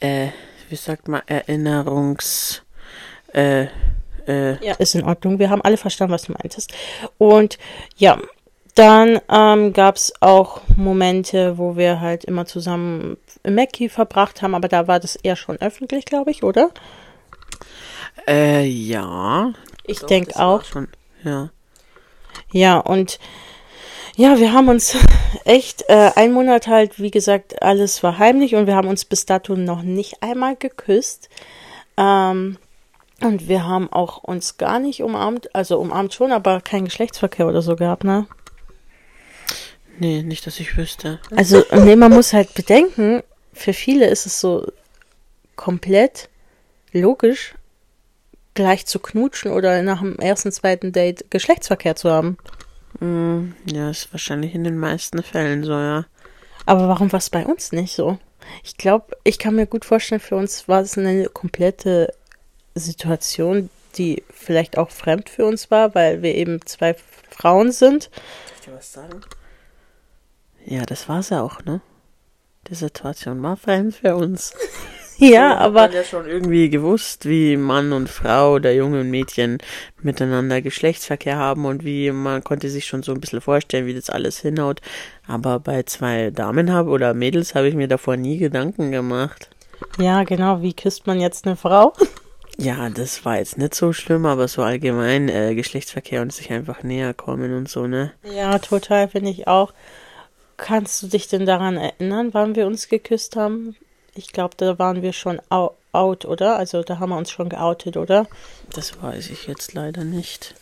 äh, 0.00 0.28
wie 0.68 0.76
sagt 0.76 1.08
man, 1.08 1.22
Erinnerungs, 1.26 2.62
äh, 3.34 3.66
äh. 4.26 4.64
Ja, 4.64 4.74
ist 4.78 4.94
in 4.94 5.04
Ordnung. 5.04 5.38
Wir 5.38 5.50
haben 5.50 5.62
alle 5.62 5.76
verstanden, 5.76 6.14
was 6.14 6.22
du 6.22 6.32
meintest. 6.32 6.72
Und 7.18 7.58
ja, 7.96 8.18
dann 8.74 9.20
ähm, 9.28 9.72
gab 9.72 9.96
es 9.96 10.12
auch 10.20 10.62
Momente, 10.76 11.58
wo 11.58 11.76
wir 11.76 12.00
halt 12.00 12.24
immer 12.24 12.46
zusammen 12.46 13.16
Mackie 13.46 13.88
verbracht 13.88 14.42
haben, 14.42 14.54
aber 14.54 14.68
da 14.68 14.86
war 14.86 15.00
das 15.00 15.16
eher 15.16 15.36
schon 15.36 15.60
öffentlich, 15.60 16.04
glaube 16.04 16.30
ich, 16.30 16.42
oder? 16.42 16.70
Äh, 18.26 18.66
ja. 18.66 19.52
Ich 19.84 20.00
denke 20.00 20.38
auch. 20.38 20.64
Schon, 20.64 20.88
ja. 21.24 21.50
Ja, 22.52 22.78
und 22.78 23.18
ja, 24.16 24.38
wir 24.38 24.52
haben 24.52 24.68
uns 24.68 24.96
echt 25.44 25.84
äh, 25.88 26.10
ein 26.14 26.32
Monat 26.32 26.66
halt, 26.66 27.00
wie 27.00 27.10
gesagt, 27.10 27.62
alles 27.62 28.02
war 28.02 28.18
heimlich 28.18 28.54
und 28.54 28.66
wir 28.66 28.76
haben 28.76 28.88
uns 28.88 29.04
bis 29.04 29.26
dato 29.26 29.56
noch 29.56 29.82
nicht 29.82 30.22
einmal 30.22 30.56
geküsst. 30.56 31.28
Ähm, 31.96 32.58
und 33.22 33.48
wir 33.48 33.66
haben 33.66 33.92
auch 33.92 34.22
uns 34.22 34.56
gar 34.56 34.78
nicht 34.78 35.02
umarmt, 35.02 35.54
also 35.54 35.78
umarmt 35.78 36.14
schon, 36.14 36.32
aber 36.32 36.60
keinen 36.60 36.86
Geschlechtsverkehr 36.86 37.46
oder 37.46 37.60
so 37.62 37.76
gehabt, 37.76 38.04
ne? 38.04 38.26
Nee, 39.98 40.22
nicht, 40.22 40.46
dass 40.46 40.58
ich 40.58 40.78
wüsste. 40.78 41.20
Also, 41.36 41.62
nee, 41.72 41.96
man 41.96 42.12
muss 42.12 42.32
halt 42.32 42.54
bedenken, 42.54 43.22
für 43.52 43.74
viele 43.74 44.06
ist 44.06 44.24
es 44.24 44.40
so 44.40 44.66
komplett 45.56 46.30
logisch, 46.92 47.54
gleich 48.54 48.86
zu 48.86 48.98
knutschen 48.98 49.52
oder 49.52 49.82
nach 49.82 50.00
dem 50.00 50.16
ersten, 50.16 50.52
zweiten 50.52 50.92
Date 50.92 51.30
Geschlechtsverkehr 51.30 51.96
zu 51.96 52.10
haben. 52.10 52.36
Mm, 52.98 53.52
ja, 53.66 53.90
ist 53.90 54.12
wahrscheinlich 54.12 54.54
in 54.54 54.64
den 54.64 54.78
meisten 54.78 55.22
Fällen 55.22 55.64
so, 55.64 55.72
ja. 55.72 56.06
Aber 56.66 56.88
warum 56.88 57.10
war 57.12 57.18
es 57.18 57.30
bei 57.30 57.44
uns 57.46 57.72
nicht 57.72 57.94
so? 57.94 58.18
Ich 58.64 58.76
glaube, 58.76 59.16
ich 59.24 59.38
kann 59.38 59.54
mir 59.54 59.66
gut 59.66 59.84
vorstellen, 59.84 60.20
für 60.20 60.36
uns 60.36 60.68
war 60.68 60.80
es 60.80 60.98
eine 60.98 61.28
komplette 61.28 62.12
Situation, 62.74 63.70
die 63.96 64.22
vielleicht 64.30 64.78
auch 64.78 64.90
fremd 64.90 65.28
für 65.28 65.44
uns 65.44 65.70
war, 65.70 65.94
weil 65.94 66.22
wir 66.22 66.34
eben 66.34 66.64
zwei 66.66 66.94
Frauen 67.30 67.72
sind. 67.72 68.10
Darf 68.12 68.54
ich 68.56 68.64
dir 68.66 68.74
was 68.74 68.92
sagen? 68.92 69.20
Ja, 70.66 70.84
das 70.84 71.08
war 71.08 71.20
es 71.20 71.30
ja 71.30 71.42
auch, 71.42 71.62
ne? 71.64 71.80
Die 72.68 72.74
Situation 72.74 73.42
war 73.42 73.56
fremd 73.56 73.94
für 73.94 74.16
uns. 74.16 74.54
Ja, 75.20 75.50
so, 75.52 75.58
aber. 75.58 75.80
Man 75.82 75.92
ja 75.92 76.04
schon 76.04 76.26
irgendwie 76.26 76.70
gewusst, 76.70 77.28
wie 77.28 77.56
Mann 77.56 77.92
und 77.92 78.08
Frau 78.08 78.54
oder 78.54 78.72
Junge 78.72 79.00
und 79.00 79.10
Mädchen 79.10 79.58
miteinander 80.02 80.62
Geschlechtsverkehr 80.62 81.36
haben 81.36 81.66
und 81.66 81.84
wie 81.84 82.10
man 82.10 82.42
konnte 82.42 82.70
sich 82.70 82.86
schon 82.86 83.02
so 83.02 83.12
ein 83.12 83.20
bisschen 83.20 83.40
vorstellen, 83.40 83.86
wie 83.86 83.94
das 83.94 84.10
alles 84.10 84.38
hinhaut. 84.40 84.80
Aber 85.26 85.60
bei 85.60 85.82
zwei 85.82 86.30
Damen 86.30 86.72
habe 86.72 86.90
oder 86.90 87.14
Mädels 87.14 87.54
habe 87.54 87.68
ich 87.68 87.74
mir 87.74 87.88
davor 87.88 88.16
nie 88.16 88.38
Gedanken 88.38 88.90
gemacht. 88.90 89.50
Ja, 89.98 90.24
genau. 90.24 90.62
Wie 90.62 90.74
küsst 90.74 91.06
man 91.06 91.20
jetzt 91.20 91.46
eine 91.46 91.56
Frau? 91.56 91.92
Ja, 92.56 92.90
das 92.90 93.24
war 93.24 93.38
jetzt 93.38 93.56
nicht 93.56 93.74
so 93.74 93.94
schlimm, 93.94 94.26
aber 94.26 94.46
so 94.46 94.62
allgemein 94.62 95.30
äh, 95.30 95.54
Geschlechtsverkehr 95.54 96.20
und 96.20 96.32
sich 96.32 96.50
einfach 96.50 96.82
näher 96.82 97.14
kommen 97.14 97.54
und 97.54 97.70
so, 97.70 97.86
ne? 97.86 98.12
Ja, 98.22 98.58
total, 98.58 99.08
finde 99.08 99.30
ich 99.30 99.48
auch. 99.48 99.72
Kannst 100.58 101.02
du 101.02 101.06
dich 101.06 101.26
denn 101.26 101.46
daran 101.46 101.78
erinnern, 101.78 102.34
wann 102.34 102.56
wir 102.56 102.66
uns 102.66 102.88
geküsst 102.88 103.36
haben? 103.36 103.76
Ich 104.20 104.32
glaube, 104.32 104.54
da 104.58 104.78
waren 104.78 105.00
wir 105.00 105.14
schon 105.14 105.40
out, 105.48 106.26
oder? 106.26 106.58
Also 106.58 106.82
da 106.82 106.98
haben 106.98 107.08
wir 107.08 107.16
uns 107.16 107.30
schon 107.30 107.48
geoutet, 107.48 107.96
oder? 107.96 108.26
Das 108.74 109.00
weiß 109.00 109.30
ich 109.30 109.46
jetzt 109.46 109.72
leider 109.72 110.04
nicht. 110.04 110.54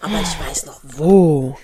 Aber 0.00 0.20
ich 0.20 0.48
weiß 0.48 0.66
noch 0.66 0.78
wo. 0.84 1.58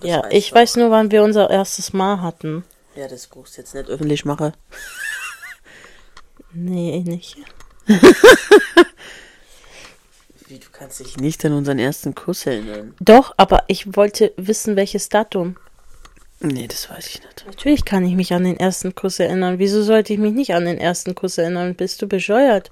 Das 0.00 0.10
ja, 0.10 0.24
weiß 0.24 0.32
ich 0.32 0.52
weiß 0.52 0.74
nur, 0.76 0.90
wann 0.90 1.12
wir 1.12 1.22
unser 1.22 1.48
erstes 1.50 1.92
Mal 1.92 2.20
hatten. 2.20 2.64
Ja, 2.96 3.06
das 3.06 3.28
du 3.28 3.44
jetzt 3.56 3.74
nicht 3.74 3.88
öffentlich 3.88 4.24
machen. 4.24 4.52
nee, 6.52 6.96
eh 6.96 7.02
nicht. 7.04 7.36
Wie, 10.48 10.58
du 10.58 10.66
kannst 10.72 10.98
dich 10.98 11.16
nicht 11.16 11.44
an 11.44 11.52
unseren 11.52 11.78
ersten 11.78 12.16
Kuss 12.16 12.44
erinnern. 12.44 12.96
Doch, 12.98 13.34
aber 13.36 13.62
ich 13.68 13.94
wollte 13.94 14.32
wissen, 14.36 14.74
welches 14.74 15.10
Datum. 15.10 15.54
Nee, 16.40 16.66
das 16.66 16.88
weiß 16.88 17.06
ich 17.06 17.22
nicht. 17.22 17.44
Natürlich 17.46 17.84
kann 17.84 18.04
ich 18.04 18.14
mich 18.14 18.32
an 18.32 18.44
den 18.44 18.58
ersten 18.58 18.94
Kuss 18.94 19.18
erinnern. 19.20 19.58
Wieso 19.58 19.82
sollte 19.82 20.14
ich 20.14 20.18
mich 20.18 20.32
nicht 20.32 20.54
an 20.54 20.64
den 20.64 20.78
ersten 20.78 21.14
Kuss 21.14 21.36
erinnern? 21.36 21.74
Bist 21.74 22.00
du 22.00 22.08
bescheuert? 22.08 22.70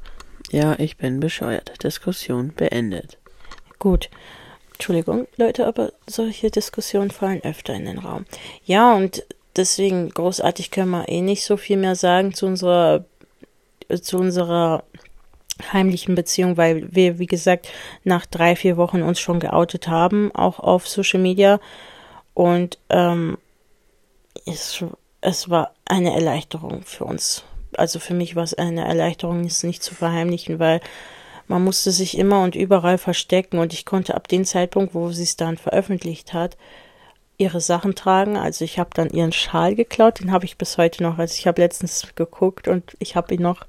Ja, 0.51 0.75
ich 0.79 0.97
bin 0.97 1.21
bescheuert. 1.21 1.83
Diskussion 1.83 2.55
beendet. 2.57 3.19
Gut. 3.79 4.09
Entschuldigung, 4.73 5.27
Leute, 5.37 5.67
aber 5.67 5.93
solche 6.07 6.51
Diskussionen 6.51 7.11
fallen 7.11 7.43
öfter 7.43 7.75
in 7.75 7.85
den 7.85 7.99
Raum. 7.99 8.25
Ja, 8.65 8.95
und 8.95 9.25
deswegen 9.57 10.09
großartig 10.09 10.71
können 10.71 10.91
wir 10.91 11.09
eh 11.09 11.21
nicht 11.21 11.45
so 11.45 11.57
viel 11.57 11.77
mehr 11.77 11.97
sagen 11.97 12.33
zu 12.33 12.47
unserer 12.47 13.05
zu 14.03 14.19
unserer 14.19 14.85
heimlichen 15.73 16.15
Beziehung, 16.15 16.57
weil 16.57 16.87
wir, 16.95 17.19
wie 17.19 17.27
gesagt, 17.27 17.69
nach 18.05 18.27
drei, 18.27 18.55
vier 18.55 18.77
Wochen 18.77 19.03
uns 19.03 19.19
schon 19.19 19.41
geoutet 19.41 19.89
haben, 19.89 20.33
auch 20.35 20.61
auf 20.61 20.87
Social 20.87 21.21
Media. 21.21 21.59
Und 22.35 22.79
ähm, 22.91 23.39
es, 24.47 24.85
es 25.21 25.51
war 25.51 25.73
eine 25.85 26.15
Erleichterung 26.15 26.83
für 26.85 27.05
uns. 27.05 27.45
Also 27.77 27.99
für 27.99 28.15
mich 28.15 28.37
war 28.37 28.45
es 28.45 28.55
eine 28.55 28.87
Erleichterung, 28.87 29.45
es 29.45 29.63
nicht 29.63 29.83
zu 29.83 29.95
verheimlichen, 29.95 30.59
weil 30.59 30.81
man 31.47 31.65
musste 31.65 31.93
sich 31.93 32.19
immer 32.19 32.43
und 32.43 32.55
überall 32.55 32.99
verstecken 32.99 33.59
und 33.59 33.73
ich 33.73 33.87
konnte 33.87 34.15
ab 34.15 34.29
dem 34.29 34.45
Zeitpunkt, 34.45 34.95
wo 34.95 35.11
sie 35.11 35.23
es 35.23 35.37
dann 35.37 35.57
veröffentlicht 35.57 36.33
hat, 36.33 36.57
ihre 37.39 37.61
Sachen 37.61 37.95
tragen. 37.95 38.37
Also 38.37 38.65
ich 38.65 38.79
habe 38.79 38.91
dann 38.93 39.11
ihren 39.11 39.33
Schal 39.33 39.75
geklaut, 39.75 40.21
den 40.21 40.33
habe 40.33 40.45
ich 40.45 40.59
bis 40.59 40.77
heute 40.77 41.03
noch. 41.03 41.19
Also 41.19 41.35
ich 41.39 41.47
habe 41.47 41.63
letztens 41.63 42.07
geguckt 42.15 42.69
und 42.69 42.97
ich 42.99 43.17
habe 43.17 43.35
ihn 43.35 43.43
noch 43.43 43.65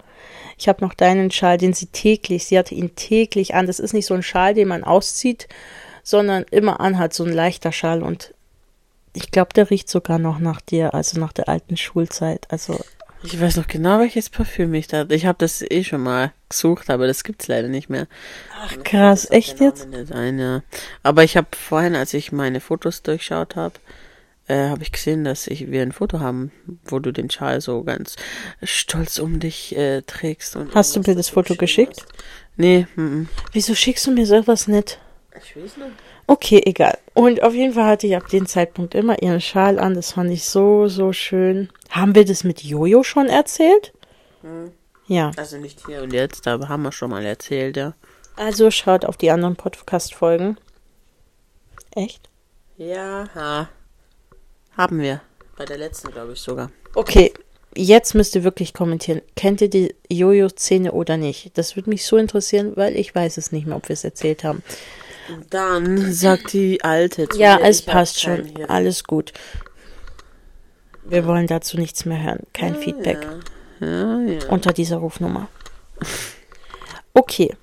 ich 0.57 0.67
habe 0.67 0.83
noch 0.83 0.93
deinen 0.93 1.31
Schal, 1.31 1.57
den 1.57 1.73
sie 1.73 1.87
täglich, 1.87 2.45
sie 2.45 2.57
hatte 2.57 2.75
ihn 2.75 2.95
täglich 2.95 3.55
an. 3.55 3.67
Das 3.67 3.79
ist 3.79 3.93
nicht 3.93 4.05
so 4.05 4.13
ein 4.13 4.23
Schal, 4.23 4.53
den 4.53 4.67
man 4.67 4.83
auszieht, 4.83 5.47
sondern 6.03 6.43
immer 6.51 6.79
anhat, 6.79 7.13
so 7.13 7.23
ein 7.23 7.33
leichter 7.33 7.71
Schal. 7.71 8.03
Und 8.03 8.33
ich 9.13 9.31
glaube, 9.31 9.53
der 9.53 9.69
riecht 9.69 9.89
sogar 9.89 10.19
noch 10.19 10.39
nach 10.39 10.61
dir, 10.61 10.93
also 10.93 11.19
nach 11.19 11.33
der 11.33 11.49
alten 11.49 11.77
Schulzeit. 11.77 12.45
Also 12.49 12.79
ich 13.21 13.39
weiß 13.39 13.57
noch 13.57 13.67
genau, 13.67 13.99
welches 13.99 14.29
Parfüm 14.29 14.73
ich 14.73 14.87
da. 14.87 15.05
Ich 15.09 15.25
habe 15.25 15.37
das 15.37 15.61
eh 15.61 15.83
schon 15.83 16.01
mal 16.01 16.31
gesucht, 16.47 16.89
aber 16.89 17.05
das 17.05 17.23
gibt's 17.23 17.47
leider 17.47 17.67
nicht 17.67 17.89
mehr. 17.89 18.07
Ach 18.61 18.77
krass, 18.83 19.29
echt 19.29 19.59
jetzt? 19.59 19.87
Sein, 20.05 20.39
ja. 20.39 20.63
Aber 21.03 21.23
ich 21.23 21.35
habe 21.35 21.47
vorhin, 21.51 21.95
als 21.95 22.13
ich 22.13 22.31
meine 22.31 22.61
Fotos 22.61 23.01
durchschaut 23.03 23.57
habe, 23.57 23.75
äh, 24.47 24.69
habe 24.69 24.83
ich 24.83 24.93
gesehen, 24.93 25.25
dass 25.25 25.47
ich, 25.47 25.69
wir 25.69 25.81
ein 25.81 25.91
Foto 25.91 26.21
haben, 26.21 26.51
wo 26.85 26.99
du 26.99 27.11
den 27.11 27.29
Schal 27.29 27.59
so 27.59 27.83
ganz 27.83 28.15
stolz 28.63 29.19
um 29.19 29.39
dich 29.39 29.75
äh, 29.75 30.01
trägst. 30.03 30.55
Und 30.55 30.73
Hast 30.73 30.95
du 30.95 31.01
mir 31.01 31.15
das 31.15 31.29
Foto 31.29 31.55
geschickt? 31.55 32.01
Hast. 32.01 32.23
Nee. 32.55 32.87
M 32.95 33.27
-m. 33.27 33.27
Wieso 33.51 33.75
schickst 33.75 34.07
du 34.07 34.11
mir 34.11 34.25
sowas 34.25 34.67
nicht? 34.67 34.97
Ich 35.43 35.55
weiß 35.55 35.77
nicht. 35.77 35.91
Okay, 36.29 36.61
egal. 36.63 36.95
Und 37.15 37.41
auf 37.41 37.55
jeden 37.55 37.73
Fall 37.73 37.85
hatte 37.85 38.05
ich 38.05 38.15
ab 38.15 38.27
dem 38.27 38.45
Zeitpunkt 38.45 38.93
immer 38.93 39.19
ihren 39.19 39.41
Schal 39.41 39.79
an. 39.79 39.95
Das 39.95 40.11
fand 40.11 40.29
ich 40.29 40.43
so, 40.43 40.87
so 40.87 41.11
schön. 41.11 41.69
Haben 41.89 42.13
wir 42.13 42.23
das 42.23 42.43
mit 42.43 42.61
Jojo 42.63 43.01
schon 43.01 43.25
erzählt? 43.25 43.93
Hm. 44.41 44.71
Ja. 45.07 45.31
Also 45.37 45.57
nicht 45.57 45.83
hier 45.87 46.03
und 46.03 46.13
jetzt, 46.13 46.47
aber 46.47 46.69
haben 46.69 46.83
wir 46.83 46.91
schon 46.91 47.09
mal 47.09 47.25
erzählt, 47.25 47.77
ja. 47.77 47.95
Also 48.35 48.69
schaut 48.69 49.05
auf 49.05 49.17
die 49.17 49.31
anderen 49.31 49.55
Podcast-Folgen. 49.55 50.57
Echt? 51.95 52.29
Ja, 52.77 53.27
ha. 53.33 53.69
Haben 54.77 54.99
wir. 55.01 55.21
Bei 55.57 55.65
der 55.65 55.79
letzten, 55.79 56.11
glaube 56.11 56.33
ich, 56.33 56.39
sogar. 56.41 56.69
Okay, 56.93 57.33
jetzt 57.73 58.13
müsst 58.13 58.35
ihr 58.35 58.43
wirklich 58.43 58.75
kommentieren. 58.75 59.23
Kennt 59.35 59.61
ihr 59.61 59.69
die 59.71 59.95
Jojo-Szene 60.11 60.91
oder 60.91 61.17
nicht? 61.17 61.57
Das 61.57 61.75
würde 61.75 61.89
mich 61.89 62.05
so 62.05 62.17
interessieren, 62.17 62.73
weil 62.75 62.95
ich 62.95 63.15
weiß 63.15 63.37
es 63.37 63.51
nicht 63.51 63.65
mehr, 63.65 63.77
ob 63.77 63.89
wir 63.89 63.95
es 63.95 64.03
erzählt 64.03 64.43
haben. 64.43 64.61
Dann 65.49 66.11
sagt 66.11 66.53
die 66.53 66.83
Alte. 66.83 67.27
Zu 67.29 67.39
ja, 67.39 67.59
es 67.61 67.81
passt 67.81 68.21
schon. 68.21 68.45
Hier. 68.45 68.69
Alles 68.69 69.03
gut. 69.03 69.33
Wir 71.03 71.25
wollen 71.25 71.47
dazu 71.47 71.77
nichts 71.77 72.05
mehr 72.05 72.21
hören. 72.21 72.43
Kein 72.53 72.75
ja, 72.75 72.79
Feedback. 72.79 73.27
Ja. 73.79 74.19
Ja, 74.19 74.39
Unter 74.49 74.73
dieser 74.73 74.97
Rufnummer. 74.97 75.47
Okay. 77.13 77.55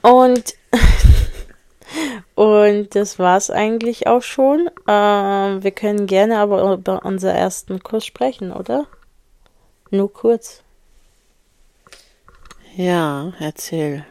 Und 0.00 0.54
Und 2.34 2.94
das 2.94 3.18
war's 3.18 3.50
eigentlich 3.50 4.06
auch 4.06 4.22
schon. 4.22 4.70
Ähm, 4.88 5.62
wir 5.62 5.70
können 5.70 6.06
gerne 6.06 6.38
aber 6.38 6.72
über 6.72 7.04
unseren 7.04 7.36
ersten 7.36 7.82
Kurs 7.82 8.06
sprechen, 8.06 8.52
oder? 8.52 8.86
Nur 9.90 10.12
kurz. 10.12 10.62
Ja, 12.74 13.32
erzähl. 13.38 14.06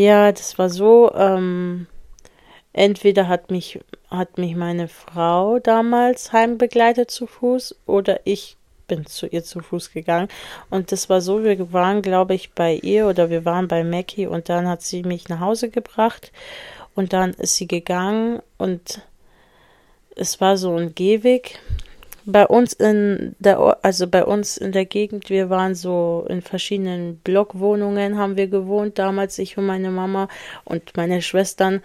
Ja, 0.00 0.32
das 0.32 0.58
war 0.58 0.70
so. 0.70 1.12
Ähm, 1.14 1.86
entweder 2.72 3.28
hat 3.28 3.50
mich 3.50 3.80
hat 4.08 4.38
mich 4.38 4.56
meine 4.56 4.88
Frau 4.88 5.58
damals 5.58 6.32
heimbegleitet 6.32 7.10
zu 7.10 7.26
Fuß 7.26 7.76
oder 7.84 8.20
ich 8.24 8.56
bin 8.88 9.04
zu 9.04 9.26
ihr 9.26 9.44
zu 9.44 9.60
Fuß 9.60 9.92
gegangen. 9.92 10.28
Und 10.70 10.90
das 10.90 11.10
war 11.10 11.20
so, 11.20 11.44
wir 11.44 11.74
waren, 11.74 12.00
glaube 12.00 12.32
ich, 12.32 12.52
bei 12.54 12.76
ihr 12.76 13.08
oder 13.08 13.28
wir 13.28 13.44
waren 13.44 13.68
bei 13.68 13.84
Mackie 13.84 14.26
und 14.26 14.48
dann 14.48 14.66
hat 14.66 14.80
sie 14.80 15.02
mich 15.02 15.28
nach 15.28 15.40
Hause 15.40 15.68
gebracht 15.68 16.32
und 16.94 17.12
dann 17.12 17.34
ist 17.34 17.56
sie 17.56 17.66
gegangen 17.68 18.40
und 18.56 19.02
es 20.16 20.40
war 20.40 20.56
so 20.56 20.76
ein 20.76 20.94
Gehweg. 20.94 21.58
Bei 22.32 22.46
uns 22.46 22.72
in 22.72 23.34
der, 23.38 23.78
also 23.82 24.06
bei 24.06 24.24
uns 24.24 24.56
in 24.56 24.72
der 24.72 24.84
Gegend, 24.84 25.30
wir 25.30 25.50
waren 25.50 25.74
so 25.74 26.26
in 26.28 26.42
verschiedenen 26.42 27.16
Blockwohnungen, 27.18 28.18
haben 28.18 28.36
wir 28.36 28.46
gewohnt, 28.46 28.98
damals 28.98 29.38
ich 29.38 29.56
und 29.58 29.66
meine 29.66 29.90
Mama 29.90 30.28
und 30.64 30.96
meine 30.96 31.22
Schwestern. 31.22 31.82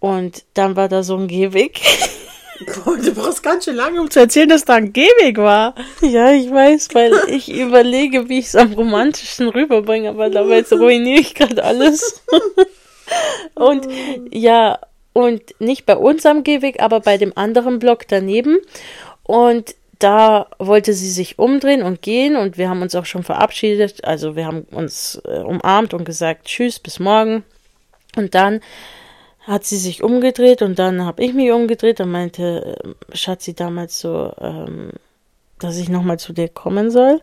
Und 0.00 0.44
dann 0.54 0.76
war 0.76 0.88
da 0.88 1.02
so 1.02 1.16
ein 1.16 1.28
Gehweg. 1.28 1.80
du 3.04 3.14
brauchst 3.14 3.42
ganz 3.42 3.64
schön 3.64 3.76
lange, 3.76 4.00
um 4.00 4.10
zu 4.10 4.20
erzählen, 4.20 4.48
dass 4.48 4.64
da 4.64 4.74
ein 4.74 4.92
Gehweg 4.92 5.38
war. 5.38 5.74
Ja, 6.00 6.32
ich 6.32 6.50
weiß, 6.50 6.88
weil 6.94 7.12
ich 7.28 7.52
überlege, 7.52 8.28
wie 8.28 8.38
ich 8.38 8.46
es 8.46 8.56
am 8.56 8.72
romantischsten 8.72 9.48
rüberbringe, 9.48 10.10
aber 10.10 10.30
dabei 10.30 10.62
ruiniere 10.72 11.20
ich 11.20 11.34
gerade 11.34 11.62
alles. 11.64 12.22
und 13.54 13.88
ja, 14.30 14.78
und 15.12 15.42
nicht 15.58 15.86
bei 15.86 15.96
uns 15.96 16.24
am 16.26 16.44
Gehweg, 16.44 16.80
aber 16.80 17.00
bei 17.00 17.16
dem 17.16 17.32
anderen 17.36 17.78
Block 17.78 18.06
daneben. 18.08 18.58
Und 19.24 19.74
da 19.98 20.46
wollte 20.58 20.92
sie 20.92 21.10
sich 21.10 21.38
umdrehen 21.38 21.82
und 21.82 22.02
gehen 22.02 22.36
und 22.36 22.56
wir 22.56 22.68
haben 22.68 22.82
uns 22.82 22.94
auch 22.94 23.06
schon 23.06 23.24
verabschiedet. 23.24 24.04
Also 24.04 24.36
wir 24.36 24.46
haben 24.46 24.62
uns 24.70 25.20
äh, 25.24 25.40
umarmt 25.40 25.94
und 25.94 26.04
gesagt, 26.04 26.46
tschüss, 26.46 26.78
bis 26.78 27.00
morgen. 27.00 27.44
Und 28.16 28.34
dann 28.34 28.60
hat 29.40 29.64
sie 29.64 29.78
sich 29.78 30.02
umgedreht 30.02 30.62
und 30.62 30.78
dann 30.78 31.04
habe 31.04 31.24
ich 31.24 31.34
mich 31.34 31.50
umgedreht. 31.50 32.00
Dann 32.00 32.10
meinte 32.10 32.78
äh, 33.10 33.16
Schatzi 33.16 33.54
damals 33.54 33.98
so, 33.98 34.32
ähm, 34.40 34.92
dass 35.58 35.78
ich 35.78 35.88
nochmal 35.88 36.18
zu 36.18 36.32
dir 36.32 36.48
kommen 36.48 36.90
soll. 36.90 37.20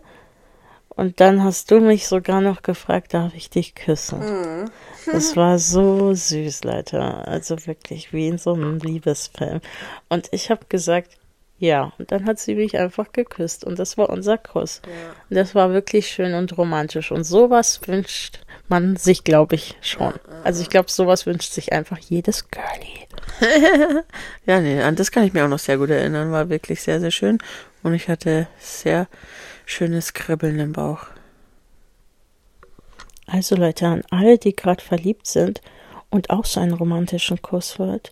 Und 0.89 1.19
dann 1.19 1.43
hast 1.43 1.71
du 1.71 1.79
mich 1.79 2.07
sogar 2.07 2.41
noch 2.41 2.61
gefragt, 2.61 3.13
darf 3.13 3.35
ich 3.35 3.49
dich 3.49 3.75
küssen? 3.75 4.19
Mhm. 4.19 4.71
Das 5.11 5.35
war 5.35 5.59
so 5.59 6.13
süß, 6.13 6.63
Leute. 6.63 7.01
Also 7.01 7.67
wirklich 7.67 8.11
wie 8.11 8.27
in 8.27 8.37
so 8.37 8.53
einem 8.53 8.79
Liebesfilm. 8.79 9.61
Und 10.09 10.29
ich 10.31 10.49
habe 10.49 10.65
gesagt, 10.67 11.17
ja. 11.57 11.93
Und 11.97 12.11
dann 12.11 12.25
hat 12.25 12.39
sie 12.39 12.55
mich 12.55 12.77
einfach 12.77 13.11
geküsst. 13.11 13.63
Und 13.63 13.79
das 13.79 13.97
war 13.97 14.09
unser 14.09 14.37
Kuss. 14.37 14.81
Ja. 14.85 14.91
Und 15.29 15.35
das 15.35 15.55
war 15.55 15.71
wirklich 15.71 16.07
schön 16.07 16.33
und 16.33 16.57
romantisch. 16.57 17.11
Und 17.11 17.23
sowas 17.23 17.81
wünscht 17.87 18.39
man 18.67 18.95
sich, 18.95 19.23
glaube 19.23 19.55
ich, 19.55 19.75
schon. 19.81 20.13
Also 20.43 20.61
ich 20.61 20.69
glaube, 20.69 20.91
sowas 20.91 21.25
wünscht 21.25 21.51
sich 21.51 21.71
einfach 21.71 21.97
jedes 21.97 22.49
Girlie. 22.49 23.07
ja, 24.45 24.59
nee, 24.59 24.81
an 24.81 24.95
das 24.95 25.11
kann 25.11 25.23
ich 25.23 25.33
mir 25.33 25.45
auch 25.45 25.49
noch 25.49 25.59
sehr 25.59 25.77
gut 25.77 25.89
erinnern. 25.89 26.31
War 26.31 26.49
wirklich 26.49 26.81
sehr, 26.81 26.99
sehr 26.99 27.11
schön. 27.11 27.37
Und 27.83 27.93
ich 27.93 28.09
hatte 28.09 28.47
sehr 28.59 29.07
schönes 29.65 30.13
Kribbeln 30.13 30.59
im 30.59 30.73
Bauch. 30.73 31.07
Also 33.27 33.55
Leute, 33.55 33.87
an 33.87 34.03
alle, 34.11 34.37
die 34.37 34.55
gerade 34.55 34.83
verliebt 34.83 35.27
sind 35.27 35.61
und 36.09 36.29
auch 36.29 36.45
so 36.45 36.59
einen 36.59 36.73
romantischen 36.73 37.41
Kuss 37.41 37.79
wollt, 37.79 38.11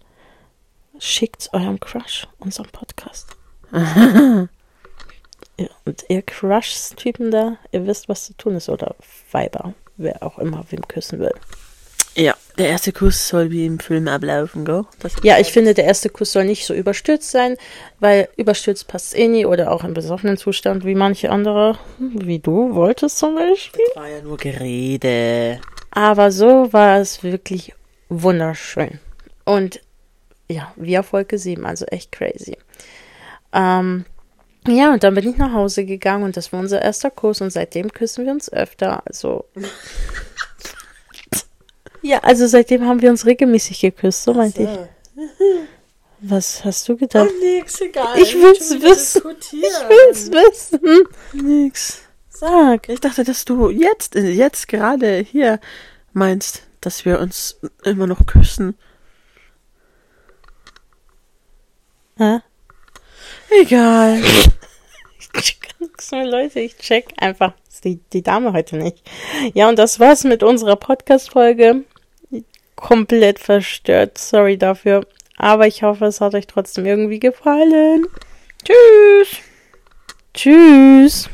schickt's 1.03 1.49
eurem 1.53 1.79
Crush 1.79 2.27
unseren 2.39 2.69
Podcast. 2.69 3.35
ja, 3.71 4.47
und 5.85 6.05
ihr 6.07 6.21
Crush-Typen 6.21 7.29
da, 7.29 7.57
ihr 7.71 7.85
wisst, 7.85 8.07
was 8.07 8.25
zu 8.25 8.33
tun 8.33 8.55
ist, 8.55 8.69
oder 8.69 8.95
Weiber, 9.31 9.73
wer 9.97 10.23
auch 10.23 10.39
immer 10.39 10.63
wem 10.69 10.87
küssen 10.87 11.19
will. 11.19 11.33
Ja, 12.15 12.35
der 12.59 12.69
erste 12.69 12.93
Kuss 12.93 13.27
soll 13.27 13.49
wie 13.49 13.65
im 13.65 13.79
Film 13.79 14.07
ablaufen, 14.07 14.65
go? 14.65 14.85
ja, 15.23 15.39
ich 15.39 15.51
finde, 15.51 15.73
der 15.73 15.85
erste 15.85 16.09
Kuss 16.09 16.31
soll 16.31 16.45
nicht 16.45 16.65
so 16.65 16.73
überstürzt 16.73 17.31
sein, 17.31 17.57
weil 17.99 18.29
überstürzt 18.37 18.87
passt 18.87 19.17
eh 19.17 19.27
nie 19.27 19.47
oder 19.47 19.71
auch 19.71 19.83
im 19.83 19.95
besoffenen 19.95 20.37
Zustand 20.37 20.85
wie 20.85 20.93
manche 20.93 21.31
andere, 21.31 21.79
wie 21.97 22.37
du 22.37 22.75
wolltest 22.75 23.17
zum 23.17 23.35
Beispiel. 23.35 23.83
Das 23.87 24.03
war 24.03 24.09
ja 24.09 24.21
nur 24.21 24.37
Gerede. 24.37 25.59
Aber 25.89 26.31
so 26.31 26.71
war 26.71 26.99
es 26.99 27.23
wirklich 27.23 27.73
wunderschön. 28.09 28.99
Und 29.43 29.81
ja, 30.53 30.73
wie 30.75 30.97
auf 30.97 31.13
Wolke 31.13 31.37
7, 31.37 31.65
also 31.65 31.85
echt 31.85 32.11
crazy. 32.11 32.57
Ähm, 33.51 34.05
ja, 34.67 34.93
und 34.93 35.03
dann 35.03 35.13
bin 35.13 35.27
ich 35.27 35.37
nach 35.37 35.53
Hause 35.53 35.85
gegangen 35.85 36.23
und 36.23 36.37
das 36.37 36.53
war 36.53 36.59
unser 36.59 36.81
erster 36.81 37.11
Kuss 37.11 37.41
und 37.41 37.51
seitdem 37.51 37.91
küssen 37.91 38.25
wir 38.25 38.31
uns 38.31 38.51
öfter. 38.51 39.03
Also. 39.05 39.45
Ja, 42.05 42.19
also 42.19 42.47
seitdem 42.47 42.85
haben 42.85 43.01
wir 43.01 43.09
uns 43.09 43.25
regelmäßig 43.25 43.79
geküsst, 43.79 44.23
so 44.23 44.33
meinte 44.33 44.65
so. 44.65 44.87
ich. 45.15 45.29
Was 46.19 46.63
hast 46.65 46.87
du 46.89 46.97
gedacht? 46.97 47.29
Oh, 47.29 47.43
nix, 47.43 47.79
egal. 47.79 48.19
Ich 48.19 48.35
will's 48.35 48.71
wissen. 48.71 49.21
Ich 49.39 49.61
will's 49.61 50.29
wissen. 50.29 51.07
Nix. 51.31 52.01
Sag. 52.29 52.89
Ich 52.89 52.99
dachte, 52.99 53.23
dass 53.23 53.45
du 53.45 53.69
jetzt, 53.69 54.15
jetzt 54.15 54.67
gerade 54.67 55.19
hier 55.19 55.61
meinst, 56.11 56.63
dass 56.81 57.05
wir 57.05 57.19
uns 57.19 57.57
immer 57.83 58.05
noch 58.05 58.25
küssen. 58.25 58.75
Hä? 62.17 62.39
Egal. 63.61 64.21
Leute, 66.11 66.59
ich 66.59 66.77
check 66.77 67.13
einfach 67.17 67.53
die, 67.83 67.99
die 68.13 68.21
Dame 68.21 68.53
heute 68.53 68.77
nicht. 68.77 69.01
Ja, 69.53 69.69
und 69.69 69.77
das 69.77 69.99
war's 69.99 70.23
mit 70.23 70.43
unserer 70.43 70.75
Podcast-Folge. 70.75 71.83
Komplett 72.75 73.39
verstört. 73.39 74.17
Sorry 74.17 74.57
dafür. 74.57 75.05
Aber 75.37 75.67
ich 75.67 75.83
hoffe, 75.83 76.05
es 76.05 76.21
hat 76.21 76.35
euch 76.35 76.47
trotzdem 76.47 76.85
irgendwie 76.85 77.19
gefallen. 77.19 78.05
Tschüss. 78.63 79.39
Tschüss. 80.33 81.29